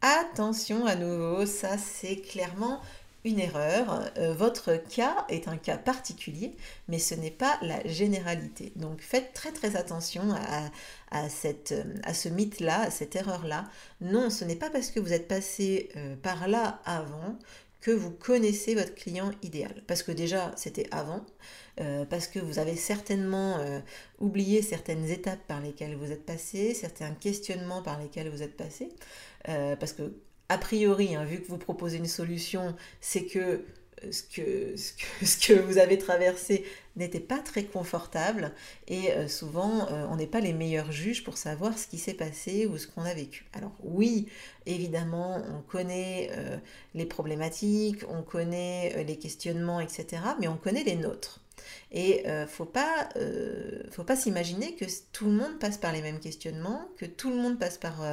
Attention 0.01 0.85
à 0.85 0.95
nouveau, 0.95 1.45
ça 1.45 1.77
c'est 1.77 2.17
clairement 2.17 2.81
une 3.23 3.39
erreur. 3.39 4.09
Euh, 4.17 4.33
votre 4.33 4.75
cas 4.75 5.25
est 5.29 5.47
un 5.47 5.57
cas 5.57 5.77
particulier, 5.77 6.55
mais 6.87 6.99
ce 6.99 7.15
n'est 7.15 7.31
pas 7.31 7.57
la 7.61 7.85
généralité. 7.87 8.71
Donc 8.75 9.01
faites 9.01 9.33
très 9.33 9.51
très 9.51 9.75
attention 9.75 10.23
à, 10.31 10.69
à 11.11 11.29
ce 11.29 12.29
mythe-là, 12.29 12.81
à 12.81 12.91
cette 12.91 13.15
erreur-là. 13.15 13.69
Non, 14.01 14.29
ce 14.29 14.45
n'est 14.45 14.55
pas 14.55 14.69
parce 14.69 14.91
que 14.91 14.99
vous 14.99 15.13
êtes 15.13 15.27
passé 15.27 15.89
euh, 15.95 16.15
par 16.15 16.47
là 16.47 16.79
avant 16.85 17.37
que 17.81 17.91
vous 17.91 18.11
connaissez 18.11 18.75
votre 18.75 18.95
client 18.95 19.31
idéal. 19.43 19.83
Parce 19.87 20.03
que 20.03 20.11
déjà, 20.11 20.51
c'était 20.55 20.87
avant, 20.91 21.25
euh, 21.79 22.05
parce 22.05 22.27
que 22.27 22.39
vous 22.39 22.57
avez 22.57 22.75
certainement 22.75 23.59
euh, 23.59 23.79
oublié 24.19 24.63
certaines 24.63 25.05
étapes 25.09 25.45
par 25.47 25.61
lesquelles 25.61 25.95
vous 25.95 26.11
êtes 26.11 26.25
passé, 26.25 26.73
certains 26.73 27.11
questionnements 27.11 27.83
par 27.83 27.99
lesquels 27.99 28.29
vous 28.29 28.41
êtes 28.41 28.57
passé, 28.57 28.89
euh, 29.49 29.75
parce 29.75 29.93
que 29.93 30.13
a 30.49 30.57
priori, 30.57 31.15
hein, 31.15 31.23
vu 31.23 31.41
que 31.41 31.47
vous 31.47 31.57
proposez 31.57 31.97
une 31.97 32.07
solution, 32.07 32.75
c'est 32.99 33.25
que 33.25 33.63
ce 34.11 34.21
que, 34.21 34.75
ce 34.75 35.37
que, 35.37 35.53
vous 35.53 35.77
avez 35.79 35.97
traversé 35.97 36.65
n'était 36.95 37.19
pas 37.19 37.39
très 37.39 37.63
confortable 37.63 38.51
et 38.87 39.09
souvent 39.27 39.87
on 40.11 40.15
n'est 40.17 40.27
pas 40.27 40.39
les 40.39 40.53
meilleurs 40.53 40.91
juges 40.91 41.23
pour 41.23 41.35
savoir 41.35 41.75
ce 41.79 41.87
qui 41.87 41.97
s'est 41.97 42.13
passé 42.13 42.67
ou 42.67 42.77
ce 42.77 42.85
qu'on 42.85 43.01
a 43.01 43.13
vécu. 43.15 43.45
Alors 43.53 43.71
oui, 43.81 44.27
évidemment, 44.67 45.41
on 45.51 45.63
connaît 45.63 46.29
les 46.93 47.07
problématiques, 47.07 48.05
on 48.07 48.21
connaît 48.21 49.03
les 49.03 49.17
questionnements, 49.17 49.79
etc., 49.79 50.21
mais 50.39 50.47
on 50.47 50.57
connaît 50.57 50.83
les 50.83 50.95
nôtres. 50.95 51.41
Et 51.91 52.23
faut 52.47 52.65
pas, 52.65 53.09
faut 53.91 54.03
pas 54.03 54.15
s'imaginer 54.15 54.75
que 54.75 54.85
tout 55.13 55.25
le 55.25 55.31
monde 55.31 55.57
passe 55.59 55.77
par 55.77 55.91
les 55.93 56.01
mêmes 56.01 56.19
questionnements, 56.19 56.87
que 56.97 57.05
tout 57.05 57.29
le 57.29 57.37
monde 57.37 57.57
passe 57.57 57.77
par 57.77 58.03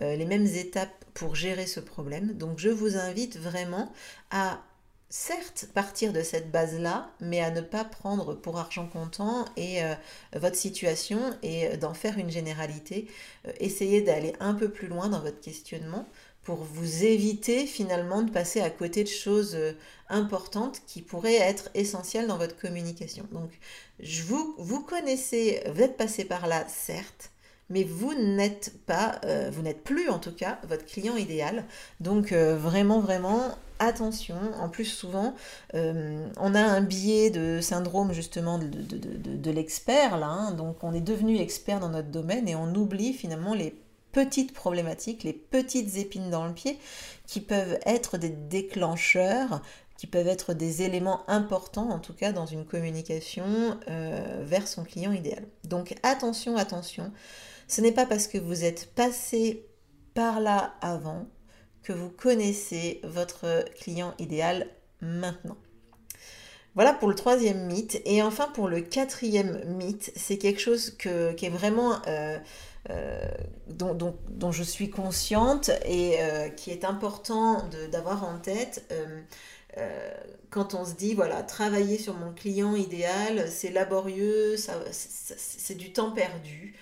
les 0.00 0.24
mêmes 0.26 0.46
étapes 0.46 1.04
pour 1.14 1.34
gérer 1.34 1.66
ce 1.66 1.80
problème. 1.80 2.34
Donc 2.34 2.58
je 2.58 2.68
vous 2.68 2.96
invite 2.96 3.38
vraiment 3.38 3.92
à 4.30 4.60
certes 5.08 5.68
partir 5.72 6.12
de 6.12 6.22
cette 6.22 6.50
base-là, 6.50 7.10
mais 7.20 7.40
à 7.40 7.50
ne 7.50 7.60
pas 7.60 7.84
prendre 7.84 8.34
pour 8.34 8.58
argent 8.58 8.86
comptant 8.86 9.44
euh, 9.58 9.94
votre 10.34 10.56
situation 10.56 11.18
et 11.42 11.76
d'en 11.76 11.94
faire 11.94 12.18
une 12.18 12.30
généralité. 12.30 13.08
Euh, 13.46 13.52
essayez 13.60 14.02
d'aller 14.02 14.34
un 14.40 14.54
peu 14.54 14.68
plus 14.68 14.88
loin 14.88 15.08
dans 15.08 15.20
votre 15.20 15.40
questionnement 15.40 16.08
pour 16.46 16.56
vous 16.56 17.04
éviter 17.04 17.66
finalement 17.66 18.22
de 18.22 18.30
passer 18.30 18.60
à 18.62 18.70
côté 18.70 19.04
de 19.04 19.08
choses 19.08 19.54
euh, 19.54 19.72
importantes 20.08 20.80
qui 20.86 21.02
pourraient 21.02 21.34
être 21.34 21.68
essentielles 21.74 22.28
dans 22.28 22.38
votre 22.38 22.56
communication. 22.56 23.26
Donc, 23.32 23.50
je 24.00 24.22
vous, 24.22 24.54
vous 24.56 24.80
connaissez, 24.80 25.62
vous 25.74 25.82
êtes 25.82 25.98
passé 25.98 26.24
par 26.24 26.46
là, 26.46 26.64
certes, 26.68 27.30
mais 27.68 27.84
vous 27.84 28.14
n'êtes 28.14 28.72
pas, 28.86 29.20
vous 29.50 29.60
n'êtes 29.62 29.82
plus 29.82 30.08
en 30.08 30.20
tout 30.20 30.30
cas 30.30 30.60
votre 30.68 30.86
client 30.86 31.16
idéal. 31.16 31.64
Donc 31.98 32.32
vraiment, 32.32 33.00
vraiment, 33.00 33.56
attention. 33.78 34.36
En 34.60 34.68
plus, 34.68 34.84
souvent, 34.84 35.34
euh, 35.74 36.26
on 36.38 36.54
a 36.54 36.60
un 36.60 36.80
biais 36.80 37.30
de 37.30 37.60
syndrome 37.60 38.12
justement 38.12 38.58
de, 38.58 39.50
l'expert, 39.50 40.18
là. 40.18 40.26
Hein. 40.26 40.50
donc, 40.52 40.82
on 40.82 40.92
est 40.92 41.00
devenu 41.00 41.38
expert 41.38 41.80
dans 41.80 41.88
notre 41.88 42.08
domaine 42.08 42.48
et 42.48 42.54
on 42.54 42.74
oublie 42.74 43.12
finalement 43.12 43.54
les 43.54 43.74
petites 44.16 44.54
problématiques, 44.54 45.24
les 45.24 45.34
petites 45.34 45.98
épines 45.98 46.30
dans 46.30 46.46
le 46.46 46.54
pied 46.54 46.78
qui 47.26 47.42
peuvent 47.42 47.78
être 47.84 48.16
des 48.16 48.30
déclencheurs 48.30 49.60
qui 49.98 50.06
peuvent 50.06 50.26
être 50.26 50.54
des 50.54 50.80
éléments 50.80 51.28
importants, 51.28 51.90
en 51.90 51.98
tout 51.98 52.14
cas 52.14 52.32
dans 52.32 52.46
une 52.46 52.64
communication 52.64 53.78
euh, 53.88 54.42
vers 54.42 54.68
son 54.68 54.84
client 54.84 55.12
idéal. 55.12 55.46
Donc 55.64 55.94
attention, 56.02 56.56
attention, 56.56 57.12
ce 57.68 57.82
n'est 57.82 57.92
pas 57.92 58.06
parce 58.06 58.26
que 58.26 58.38
vous 58.38 58.64
êtes 58.64 58.94
passé 58.94 59.66
par 60.14 60.40
là 60.40 60.76
avant 60.80 61.26
que 61.82 61.92
vous 61.92 62.08
connaissez 62.08 63.02
votre 63.04 63.66
client 63.74 64.14
idéal 64.18 64.66
maintenant. 65.02 65.58
Voilà 66.76 66.92
pour 66.92 67.08
le 67.08 67.14
troisième 67.14 67.66
mythe. 67.66 68.00
Et 68.04 68.22
enfin 68.22 68.48
pour 68.54 68.68
le 68.68 68.82
quatrième 68.82 69.64
mythe, 69.64 70.12
c'est 70.14 70.38
quelque 70.38 70.60
chose 70.60 70.90
qui 70.90 71.08
est 71.08 71.50
vraiment... 71.50 71.94
Euh, 72.06 72.38
euh, 72.90 73.18
dont, 73.66 74.52
je 74.52 74.62
suis 74.62 74.90
consciente 74.90 75.72
et 75.84 76.18
euh, 76.20 76.48
qui 76.50 76.70
est 76.70 76.84
important 76.84 77.68
d'avoir 77.90 78.22
en 78.22 78.38
tête 78.38 78.84
quand 80.50 80.74
on 80.74 80.84
se 80.86 80.94
dit, 80.94 81.12
voilà, 81.12 81.42
travailler 81.42 81.98
sur 81.98 82.14
mon 82.14 82.32
client 82.32 82.76
idéal, 82.76 83.50
c'est 83.50 83.70
laborieux, 83.70 84.54
c'est 84.92 85.74
du 85.74 85.92
temps 85.92 86.12
perdu. 86.12 86.74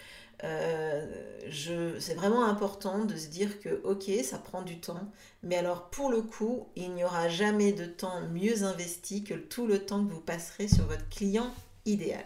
Euh, 0.44 1.06
c'est 2.00 2.14
vraiment 2.14 2.44
important 2.44 3.04
de 3.04 3.16
se 3.16 3.28
dire 3.28 3.60
que, 3.60 3.80
ok, 3.84 4.10
ça 4.24 4.38
prend 4.38 4.62
du 4.62 4.80
temps, 4.80 5.10
mais 5.42 5.56
alors 5.56 5.90
pour 5.90 6.10
le 6.10 6.22
coup, 6.22 6.68
il 6.76 6.92
n'y 6.94 7.04
aura 7.04 7.28
jamais 7.28 7.72
de 7.72 7.86
temps 7.86 8.20
mieux 8.28 8.62
investi 8.62 9.24
que 9.24 9.34
tout 9.34 9.66
le 9.66 9.78
temps 9.78 10.04
que 10.04 10.12
vous 10.12 10.20
passerez 10.20 10.68
sur 10.68 10.86
votre 10.86 11.08
client 11.08 11.52
idéal. 11.86 12.24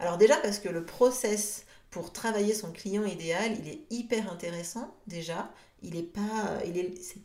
Alors 0.00 0.18
déjà 0.18 0.36
parce 0.36 0.58
que 0.58 0.68
le 0.68 0.84
process 0.84 1.64
pour 1.90 2.12
travailler 2.12 2.54
son 2.54 2.72
client 2.72 3.04
idéal, 3.04 3.56
il 3.58 3.68
est 3.68 3.80
hyper 3.90 4.30
intéressant 4.30 4.94
déjà. 5.06 5.50
Il 5.82 5.94
n'est 5.94 6.02
pas, 6.02 6.58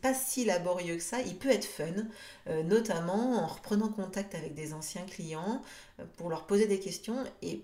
pas 0.00 0.14
si 0.14 0.44
laborieux 0.44 0.96
que 0.96 1.02
ça. 1.02 1.20
Il 1.20 1.36
peut 1.36 1.50
être 1.50 1.66
fun, 1.66 1.84
euh, 2.48 2.62
notamment 2.62 3.42
en 3.42 3.46
reprenant 3.46 3.88
contact 3.88 4.34
avec 4.34 4.54
des 4.54 4.72
anciens 4.72 5.04
clients 5.04 5.62
euh, 6.00 6.04
pour 6.16 6.30
leur 6.30 6.46
poser 6.46 6.66
des 6.66 6.80
questions 6.80 7.22
et 7.42 7.62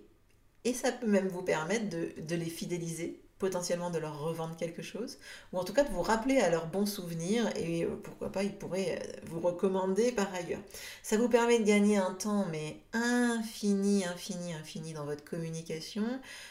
et 0.65 0.75
ça 0.75 0.93
peut 0.93 1.07
même 1.07 1.29
vous 1.29 1.43
permettre 1.43 1.89
de, 1.89 2.35
les 2.35 2.51
fidéliser, 2.51 3.23
potentiellement 3.43 3.91
de 3.91 3.99
leur 3.99 4.21
revendre 4.21 4.57
quelque 4.57 4.83
chose, 4.83 5.19
ou 5.53 5.59
en 5.59 5.65
tout 5.65 5.73
cas 5.73 5.83
de 5.83 5.91
vous 5.91 6.01
rappeler 6.01 6.39
à 6.39 6.49
leurs 6.49 6.69
bons 6.69 6.87
souvenirs, 6.87 7.51
et 7.57 7.85
pourquoi 8.05 8.31
pas, 8.31 8.45
ils 8.45 8.55
pourraient 8.55 9.01
euh, 9.03 9.21
vous 9.27 9.41
recommander 9.41 10.13
par 10.13 10.33
ailleurs. 10.33 10.61
Ça 11.03 11.17
vous 11.17 11.29
permet 11.29 11.59
de 11.59 11.65
gagner 11.65 11.97
un 11.97 12.15
temps, 12.15 12.47
mais 12.53 12.77
infini, 12.93 14.05
infini, 14.05 14.55
infini 14.55 14.93
dans 14.93 15.05
votre 15.05 15.25
communication, 15.25 16.05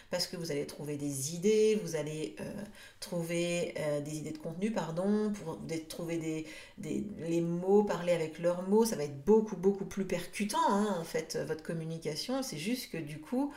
parce 0.09 0.27
que 0.27 0.35
vous 0.35 0.51
allez 0.51 0.67
trouver 0.67 0.97
des 0.97 1.33
idées, 1.33 1.79
vous 1.81 1.95
allez 1.95 2.35
euh, 2.41 2.43
trouver 2.99 3.73
euh, 3.79 4.01
des 4.01 4.17
idées 4.17 4.31
de 4.31 4.37
contenu, 4.37 4.71
pardon, 4.71 5.31
pour 5.31 5.59
trouver 5.87 6.17
des, 6.17 6.45
des, 6.77 7.05
les 7.19 7.39
mots, 7.39 7.85
parler 7.85 8.11
avec 8.11 8.37
leurs 8.37 8.67
mots, 8.67 8.83
ça 8.83 8.97
va 8.97 9.05
être 9.05 9.23
beaucoup, 9.23 9.55
beaucoup 9.55 9.85
plus 9.85 10.03
percutant, 10.03 10.57
hein, 10.69 10.97
en 10.99 11.05
fait, 11.05 11.37
votre 11.47 11.63
communication. 11.63 12.43
C'est 12.43 12.57
juste 12.57 12.91
que 12.91 12.97
du 12.97 13.21
coup, 13.21 13.53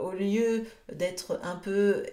au 0.00 0.12
lieu 0.12 0.64
d'être 0.92 1.40
un 1.42 1.56
peu 1.56 2.04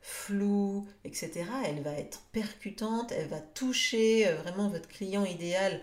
floue, 0.00 0.86
etc., 1.04 1.44
elle 1.66 1.82
va 1.82 1.92
être 1.92 2.20
percutante, 2.32 3.12
elle 3.12 3.28
va 3.28 3.40
toucher 3.40 4.30
vraiment 4.42 4.68
votre 4.68 4.88
client 4.88 5.24
idéal 5.24 5.80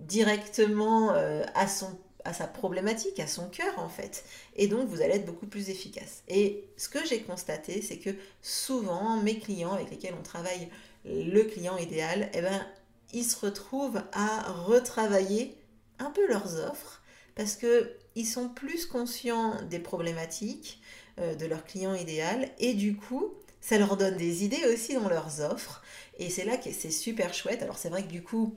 directement 0.00 1.10
à 1.54 1.68
son 1.68 1.96
à 2.24 2.32
sa 2.32 2.46
problématique, 2.46 3.20
à 3.20 3.26
son 3.26 3.48
cœur 3.48 3.78
en 3.78 3.88
fait. 3.88 4.24
Et 4.56 4.66
donc 4.66 4.88
vous 4.88 5.02
allez 5.02 5.14
être 5.14 5.26
beaucoup 5.26 5.46
plus 5.46 5.70
efficace. 5.70 6.22
Et 6.28 6.64
ce 6.76 6.88
que 6.88 7.04
j'ai 7.06 7.20
constaté, 7.20 7.82
c'est 7.82 7.98
que 7.98 8.10
souvent 8.42 9.18
mes 9.18 9.38
clients 9.38 9.72
avec 9.72 9.90
lesquels 9.90 10.14
on 10.18 10.22
travaille 10.22 10.68
le 11.04 11.42
client 11.42 11.76
idéal, 11.76 12.30
eh 12.32 12.40
ben, 12.40 12.66
ils 13.12 13.24
se 13.24 13.44
retrouvent 13.44 14.02
à 14.12 14.50
retravailler 14.52 15.56
un 15.98 16.10
peu 16.10 16.26
leurs 16.26 16.56
offres 16.64 17.02
parce 17.34 17.56
qu'ils 17.56 18.26
sont 18.26 18.48
plus 18.48 18.86
conscients 18.86 19.60
des 19.68 19.78
problématiques 19.78 20.80
euh, 20.80 21.03
de 21.18 21.46
leur 21.46 21.64
client 21.64 21.94
idéal 21.94 22.48
et 22.58 22.74
du 22.74 22.96
coup, 22.96 23.34
ça 23.60 23.78
leur 23.78 23.96
donne 23.96 24.16
des 24.16 24.44
idées 24.44 24.64
aussi 24.72 24.94
dans 24.94 25.08
leurs 25.08 25.40
offres. 25.40 25.82
Et 26.18 26.28
c'est 26.28 26.44
là 26.44 26.56
que 26.56 26.70
c'est 26.70 26.90
super 26.90 27.32
chouette. 27.32 27.62
Alors 27.62 27.78
c'est 27.78 27.88
vrai 27.88 28.02
que 28.02 28.10
du 28.10 28.22
coup, 28.22 28.54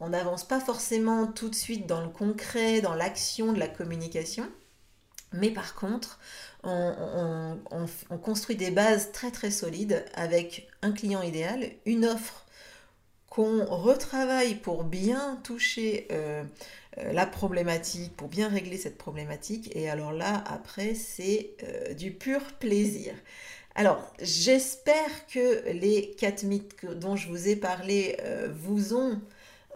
on 0.00 0.10
n'avance 0.10 0.46
pas 0.46 0.60
forcément 0.60 1.26
tout 1.26 1.48
de 1.48 1.54
suite 1.54 1.86
dans 1.86 2.02
le 2.02 2.08
concret, 2.08 2.80
dans 2.80 2.94
l'action 2.94 3.52
de 3.52 3.58
la 3.58 3.68
communication, 3.68 4.48
mais 5.32 5.50
par 5.50 5.74
contre, 5.74 6.18
on, 6.62 7.58
construit 8.22 8.56
des 8.56 8.70
bases 8.70 9.12
très 9.12 9.30
très 9.30 9.50
solides 9.50 10.04
avec 10.14 10.68
un 10.82 10.92
client 10.92 11.22
idéal, 11.22 11.70
une 11.84 12.04
offre 12.04 12.45
qu'on 13.36 13.66
retravaille 13.66 14.54
pour 14.54 14.82
bien 14.82 15.38
toucher 15.44 16.08
euh, 16.10 16.42
euh, 16.96 17.12
la 17.12 17.26
problématique, 17.26 18.16
pour 18.16 18.28
bien 18.28 18.48
régler 18.48 18.78
cette 18.78 18.96
problématique. 18.96 19.70
Et 19.76 19.90
alors 19.90 20.12
là, 20.12 20.42
après, 20.46 20.94
c'est 20.94 21.50
euh, 21.62 21.92
du 21.92 22.12
pur 22.12 22.40
plaisir. 22.58 23.12
Alors, 23.74 24.10
j'espère 24.22 25.26
que 25.30 25.70
les 25.70 26.12
quatre 26.12 26.44
mythes 26.44 26.86
dont 26.98 27.14
je 27.14 27.28
vous 27.28 27.46
ai 27.46 27.56
parlé 27.56 28.16
vous 28.54 28.94
ont 28.94 29.20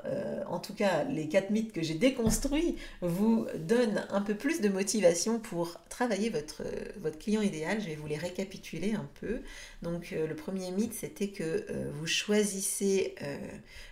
euh, 0.06 0.42
en 0.46 0.58
tout 0.58 0.74
cas 0.74 1.04
les 1.04 1.28
quatre 1.28 1.50
mythes 1.50 1.72
que 1.72 1.82
j'ai 1.82 1.94
déconstruits, 1.94 2.76
vous 3.00 3.46
donnent 3.58 4.06
un 4.10 4.20
peu 4.20 4.34
plus 4.34 4.60
de 4.60 4.68
motivation 4.68 5.38
pour 5.38 5.80
travailler 5.88 6.30
votre, 6.30 6.62
votre 7.00 7.18
client 7.18 7.42
idéal. 7.42 7.80
Je 7.80 7.86
vais 7.86 7.96
vous 7.96 8.06
les 8.06 8.16
récapituler 8.16 8.94
un 8.94 9.08
peu. 9.20 9.40
Donc 9.82 10.12
euh, 10.12 10.26
le 10.26 10.34
premier 10.34 10.70
mythe, 10.70 10.94
c'était 10.94 11.28
que 11.28 11.66
euh, 11.70 11.90
vous 11.94 12.06
choisissez 12.06 13.14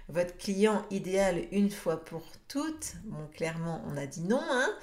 votre 0.09 0.37
client 0.37 0.85
idéal 0.91 1.45
une 1.53 1.71
fois 1.71 2.03
pour 2.05 2.23
toutes. 2.49 2.95
Bon, 3.05 3.27
clairement, 3.35 3.83
on 3.87 3.97
a 3.97 4.07
dit 4.07 4.23
non. 4.23 4.41
Hein 4.41 4.75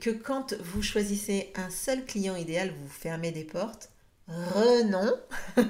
que 0.00 0.10
quand 0.10 0.54
vous 0.60 0.82
choisissez 0.82 1.52
un 1.54 1.70
seul 1.70 2.04
client 2.04 2.36
idéal, 2.36 2.72
vous 2.78 2.88
fermez 2.88 3.32
des 3.32 3.44
portes. 3.44 3.90
Renon 4.28 5.12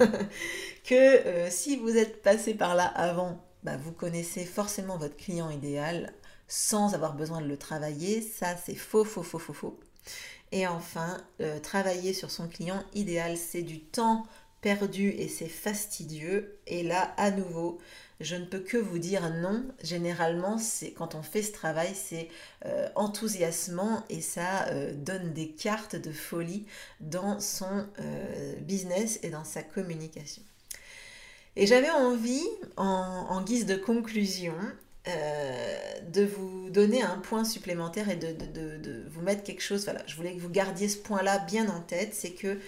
que 0.85 1.49
si 1.51 1.77
vous 1.77 1.97
êtes 1.97 2.23
passé 2.23 2.55
par 2.55 2.75
là 2.75 2.87
avant, 2.87 3.45
bah, 3.65 3.77
vous 3.77 3.93
connaissez 3.93 4.45
forcément 4.45 4.99
votre 4.99 5.17
client 5.17 5.51
idéal 5.51 6.13
sans 6.49 6.95
avoir 6.95 7.15
besoin 7.15 7.41
de 7.41 7.47
le 7.47 7.57
travailler. 7.57 8.21
Ça, 8.21 8.57
c'est 8.57 8.75
faux, 8.75 9.05
faux, 9.05 9.23
faux, 9.23 9.39
faux, 9.39 9.55
faux. 9.55 9.81
Et 10.53 10.67
enfin, 10.67 11.19
euh, 11.41 11.59
travailler 11.59 12.13
sur 12.13 12.31
son 12.31 12.47
client 12.47 12.85
idéal, 12.95 13.37
c'est 13.37 13.63
du 13.63 13.81
temps 13.81 14.25
perdu 14.61 15.09
et 15.09 15.29
c'est 15.29 15.49
fastidieux. 15.49 16.59
Et 16.67 16.83
là, 16.83 17.15
à 17.17 17.31
nouveau, 17.31 17.79
je 18.21 18.37
ne 18.37 18.45
peux 18.45 18.61
que 18.61 18.77
vous 18.77 18.99
dire 18.99 19.31
non. 19.31 19.65
Généralement, 19.83 20.59
c'est 20.59 20.93
quand 20.93 21.15
on 21.15 21.23
fait 21.23 21.43
ce 21.43 21.53
travail, 21.53 21.95
c'est 21.95 22.29
euh, 22.67 22.89
enthousiasmant 22.95 24.05
et 24.11 24.21
ça 24.21 24.69
euh, 24.69 24.95
donne 24.95 25.33
des 25.33 25.51
cartes 25.51 25.97
de 25.97 26.13
folie 26.13 26.67
dans 27.01 27.41
son 27.41 27.87
business 28.61 29.19
et 29.23 29.31
dans 29.31 29.45
sa 29.45 29.63
communication. 29.63 30.43
Et 31.57 31.67
j'avais 31.67 31.91
envie, 31.91 32.45
en, 32.77 33.41
guise 33.43 33.67
de 33.67 33.77
conclusion, 33.77 34.55
de 35.07 36.25
vous 36.25 36.71
donner 36.71 37.03
un 37.03 37.19
point 37.19 37.45
supplémentaire 37.45 38.09
et 38.09 38.17
de, 38.17 39.05
vous 39.09 39.21
mettre 39.23 39.45
quelque 39.45 39.63
chose. 39.63 39.85
Voilà, 39.85 40.03
je 40.07 40.17
voulais 40.17 40.35
que 40.35 40.41
vous 40.41 40.51
gardiez 40.51 40.89
ce 40.89 40.99
point-là 40.99 41.39
bien 41.39 41.69
en 41.69 41.81
tête, 41.81 42.13
c'est 42.13 42.33
que 42.33 42.59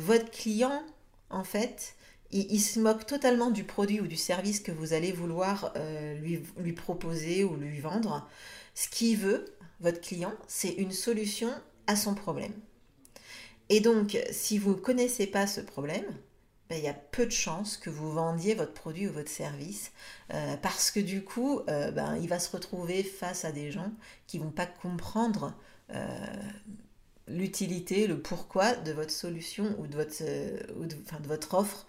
votre 0.00 0.30
client, 0.30 0.82
en 1.30 1.44
fait, 1.44 1.94
il, 2.30 2.60
se 2.60 2.78
moque 2.78 3.06
totalement 3.06 3.50
du 3.50 3.64
produit 3.64 4.00
ou 4.00 4.06
du 4.06 4.16
service 4.16 4.60
que 4.60 4.72
vous 4.72 4.92
allez 4.92 5.12
vouloir 5.12 5.72
euh, 5.76 6.14
lui, 6.14 6.42
lui 6.58 6.72
proposer 6.72 7.44
ou 7.44 7.56
lui 7.56 7.80
vendre. 7.80 8.28
Ce 8.74 8.88
qu'il 8.88 9.16
veut, 9.16 9.46
votre 9.80 10.00
client, 10.00 10.34
c'est 10.46 10.72
une 10.74 10.92
solution 10.92 11.50
à 11.86 11.96
son 11.96 12.14
problème. 12.14 12.52
Et 13.70 13.80
donc, 13.80 14.18
si 14.30 14.58
vous 14.58 14.70
ne 14.70 14.76
connaissez 14.76 15.26
pas 15.26 15.46
ce 15.46 15.60
problème, 15.60 16.04
ben, 16.68 16.76
il 16.76 16.84
y 16.84 16.88
a 16.88 16.94
peu 16.94 17.26
de 17.26 17.32
chances 17.32 17.76
que 17.76 17.90
vous 17.90 18.10
vendiez 18.12 18.54
votre 18.54 18.74
produit 18.74 19.08
ou 19.08 19.12
votre 19.12 19.30
service 19.30 19.92
euh, 20.34 20.56
parce 20.58 20.90
que 20.90 21.00
du 21.00 21.22
coup, 21.22 21.60
euh, 21.68 21.90
ben, 21.90 22.16
il 22.16 22.28
va 22.28 22.38
se 22.38 22.50
retrouver 22.50 23.02
face 23.02 23.44
à 23.44 23.52
des 23.52 23.70
gens 23.70 23.90
qui 24.26 24.38
ne 24.38 24.44
vont 24.44 24.50
pas 24.50 24.66
comprendre 24.66 25.54
l'utilité, 27.28 28.06
le 28.06 28.18
pourquoi 28.18 28.74
de 28.74 28.92
votre 28.92 29.10
solution 29.10 29.74
ou 29.78 29.86
de 29.86 29.96
votre, 29.96 31.54
offre 31.54 31.86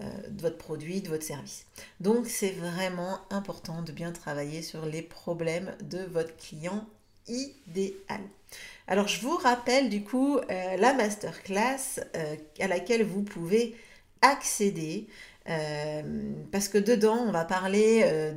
euh, 0.00 0.04
de 0.28 0.42
votre 0.42 0.58
produit, 0.58 1.00
de 1.00 1.08
votre 1.08 1.24
service. 1.24 1.66
Donc 2.00 2.26
c'est 2.26 2.52
vraiment 2.52 3.18
important 3.30 3.82
de 3.82 3.92
bien 3.92 4.12
travailler 4.12 4.62
sur 4.62 4.86
les 4.86 5.02
problèmes 5.02 5.74
de 5.82 6.04
votre 6.04 6.36
client 6.36 6.86
idéal. 7.28 8.20
Alors 8.86 9.08
je 9.08 9.20
vous 9.20 9.36
rappelle 9.36 9.88
du 9.88 10.02
coup 10.02 10.38
euh, 10.38 10.76
la 10.76 10.94
masterclass 10.94 12.00
euh, 12.16 12.36
à 12.58 12.66
laquelle 12.66 13.04
vous 13.04 13.22
pouvez 13.22 13.76
accéder 14.22 15.08
parce 16.52 16.68
que 16.68 16.78
dedans 16.78 17.24
on 17.26 17.32
va 17.32 17.44
parler 17.44 18.32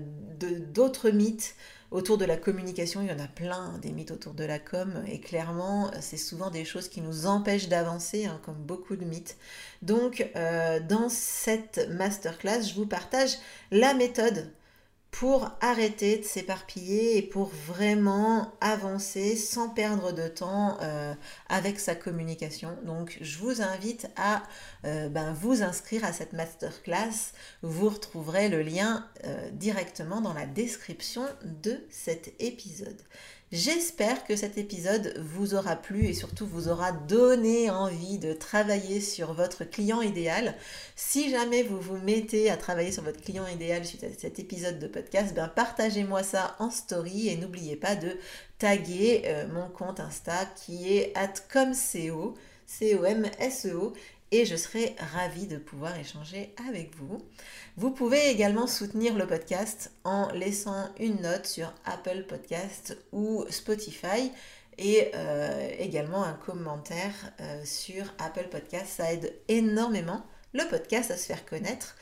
d'autres 0.73 1.11
mythes 1.11 1.55
autour 1.93 2.17
de 2.17 2.25
la 2.25 2.37
communication, 2.37 3.01
il 3.01 3.07
y 3.07 3.11
en 3.11 3.23
a 3.23 3.27
plein 3.27 3.77
des 3.77 3.91
mythes 3.91 4.09
autour 4.09 4.33
de 4.33 4.43
la 4.43 4.57
com 4.57 5.03
et 5.07 5.19
clairement, 5.19 5.91
c'est 6.01 6.17
souvent 6.17 6.49
des 6.49 6.65
choses 6.65 6.89
qui 6.89 7.01
nous 7.01 7.27
empêchent 7.27 7.69
d'avancer, 7.69 8.25
hein, 8.25 8.41
comme 8.43 8.55
beaucoup 8.55 8.95
de 8.95 9.05
mythes. 9.05 9.37
Donc, 9.83 10.27
euh, 10.35 10.79
dans 10.79 11.07
cette 11.07 11.87
masterclass, 11.91 12.63
je 12.63 12.73
vous 12.73 12.87
partage 12.87 13.37
la 13.69 13.93
méthode 13.93 14.51
pour 15.13 15.51
arrêter 15.61 16.17
de 16.17 16.23
s'éparpiller 16.23 17.17
et 17.17 17.21
pour 17.21 17.51
vraiment 17.67 18.51
avancer 18.61 19.35
sans 19.35 19.69
perdre 19.69 20.11
de 20.11 20.27
temps 20.27 20.79
euh, 20.81 21.13
avec 21.49 21.79
sa 21.79 21.93
communication. 21.93 22.75
Donc 22.83 23.19
je 23.21 23.37
vous 23.37 23.61
invite 23.61 24.07
à 24.15 24.41
euh, 24.85 25.09
ben, 25.09 25.31
vous 25.33 25.61
inscrire 25.61 26.03
à 26.03 26.13
cette 26.13 26.33
masterclass. 26.33 27.31
Vous 27.61 27.89
retrouverez 27.89 28.49
le 28.49 28.63
lien 28.63 29.07
euh, 29.25 29.51
directement 29.51 30.19
dans 30.19 30.33
la 30.33 30.47
description 30.47 31.27
de 31.43 31.77
cet 31.91 32.33
épisode. 32.41 32.99
J'espère 33.53 34.25
que 34.25 34.35
cet 34.35 34.57
épisode 34.57 35.13
vous 35.19 35.53
aura 35.53 35.75
plu 35.75 36.07
et 36.07 36.15
surtout 36.15 36.47
vous 36.47 36.69
aura 36.69 36.91
donné 36.91 37.69
envie 37.69 38.17
de 38.17 38.33
travailler 38.33 38.99
sur 38.99 39.35
votre 39.35 39.63
client 39.63 40.01
idéal. 40.01 40.55
Si 40.95 41.29
jamais 41.29 41.61
vous 41.61 41.79
vous 41.79 41.99
mettez 41.99 42.49
à 42.49 42.57
travailler 42.57 42.91
sur 42.91 43.03
votre 43.03 43.21
client 43.21 43.45
idéal 43.45 43.85
suite 43.85 44.05
à 44.05 44.07
cet 44.17 44.39
épisode 44.39 44.79
de 44.79 44.87
podcast, 44.87 45.35
ben 45.35 45.47
partagez-moi 45.47 46.23
ça 46.23 46.55
en 46.57 46.71
story 46.71 47.29
et 47.29 47.37
n'oubliez 47.37 47.75
pas 47.75 47.95
de 47.95 48.17
taguer 48.57 49.21
euh, 49.25 49.45
mon 49.53 49.69
compte 49.69 49.99
Insta 49.99 50.47
qui 50.55 50.97
est 50.97 51.15
atcomseo, 51.15 52.33
C-O-M-S-E-O 52.65 53.93
et 54.33 54.45
je 54.47 54.55
serai 54.55 54.95
ravie 55.13 55.45
de 55.45 55.57
pouvoir 55.57 55.95
échanger 55.99 56.55
avec 56.67 56.95
vous. 56.95 57.23
Vous 57.77 57.91
pouvez 57.91 58.31
également 58.31 58.65
soutenir 58.65 59.15
le 59.15 59.27
podcast 59.27 59.91
en 60.03 60.27
laissant 60.31 60.89
une 60.99 61.21
note 61.21 61.45
sur 61.45 61.71
Apple 61.85 62.25
Podcast 62.27 62.97
ou 63.11 63.45
Spotify 63.51 64.31
et 64.79 65.11
euh, 65.13 65.69
également 65.77 66.23
un 66.23 66.33
commentaire 66.33 67.13
euh, 67.41 67.61
sur 67.63 68.05
Apple 68.17 68.47
Podcast. 68.49 68.87
Ça 68.97 69.13
aide 69.13 69.35
énormément 69.49 70.25
le 70.53 70.67
podcast 70.67 71.11
à 71.11 71.17
se 71.17 71.27
faire 71.27 71.45
connaître. 71.45 71.95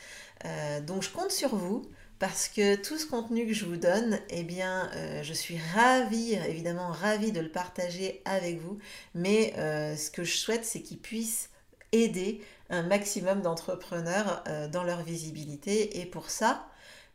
Euh, 0.46 0.80
donc 0.80 1.04
je 1.04 1.10
compte 1.10 1.32
sur 1.32 1.54
vous 1.54 1.82
parce 2.18 2.48
que 2.48 2.76
tout 2.76 2.98
ce 2.98 3.08
contenu 3.08 3.46
que 3.46 3.54
je 3.54 3.66
vous 3.66 3.76
donne, 3.76 4.22
eh 4.30 4.44
bien, 4.44 4.90
je 5.24 5.34
suis 5.34 5.58
ravie, 5.74 6.36
évidemment 6.48 6.92
ravie 6.92 7.32
de 7.32 7.40
le 7.42 7.50
partager 7.50 8.22
avec 8.26 8.62
vous. 8.62 8.78
Mais 9.16 9.56
ce 9.98 10.12
que 10.12 10.24
je 10.24 10.38
souhaite, 10.38 10.64
c'est 10.64 10.84
qu'il 10.84 11.00
puisse 11.00 11.50
aider 11.92 12.42
un 12.72 12.84
maximum 12.84 13.42
d'entrepreneurs 13.42 14.44
euh, 14.48 14.68
dans 14.68 14.84
leur 14.84 15.04
visibilité. 15.04 16.00
Et 16.00 16.06
pour 16.06 16.30
ça, 16.30 16.66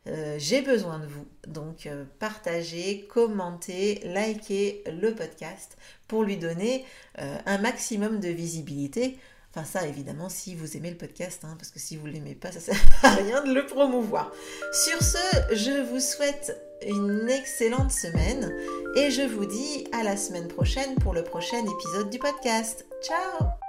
euh, 0.07 0.35
j'ai 0.37 0.61
besoin 0.61 0.99
de 0.99 1.07
vous. 1.07 1.25
Donc 1.47 1.85
euh, 1.85 2.05
partagez, 2.19 3.07
commentez, 3.09 4.01
likez 4.05 4.83
le 4.87 5.13
podcast 5.13 5.77
pour 6.07 6.23
lui 6.23 6.37
donner 6.37 6.85
un 7.17 7.57
maximum 7.57 8.21
de 8.21 8.29
visibilité. 8.29 9.17
Enfin 9.49 9.65
ça 9.65 9.87
évidemment 9.87 10.29
si 10.29 10.55
vous 10.55 10.77
aimez 10.77 10.91
le 10.91 10.97
podcast, 10.97 11.43
hein, 11.43 11.55
parce 11.57 11.71
que 11.71 11.79
si 11.79 11.97
vous 11.97 12.07
ne 12.07 12.13
l'aimez 12.13 12.35
pas, 12.35 12.51
ça 12.51 12.59
sert 12.61 12.75
à 13.03 13.15
rien 13.15 13.43
de 13.43 13.53
le 13.53 13.65
promouvoir. 13.65 14.31
Sur 14.71 15.01
ce, 15.01 15.55
je 15.55 15.81
vous 15.89 15.99
souhaite 15.99 16.55
une 16.85 17.27
excellente 17.27 17.91
semaine 17.91 18.53
et 18.95 19.09
je 19.09 19.23
vous 19.23 19.45
dis 19.45 19.87
à 19.91 20.03
la 20.03 20.15
semaine 20.15 20.47
prochaine 20.47 20.95
pour 20.95 21.13
le 21.13 21.23
prochain 21.23 21.59
épisode 21.59 22.09
du 22.09 22.19
podcast. 22.19 22.85
Ciao 23.03 23.66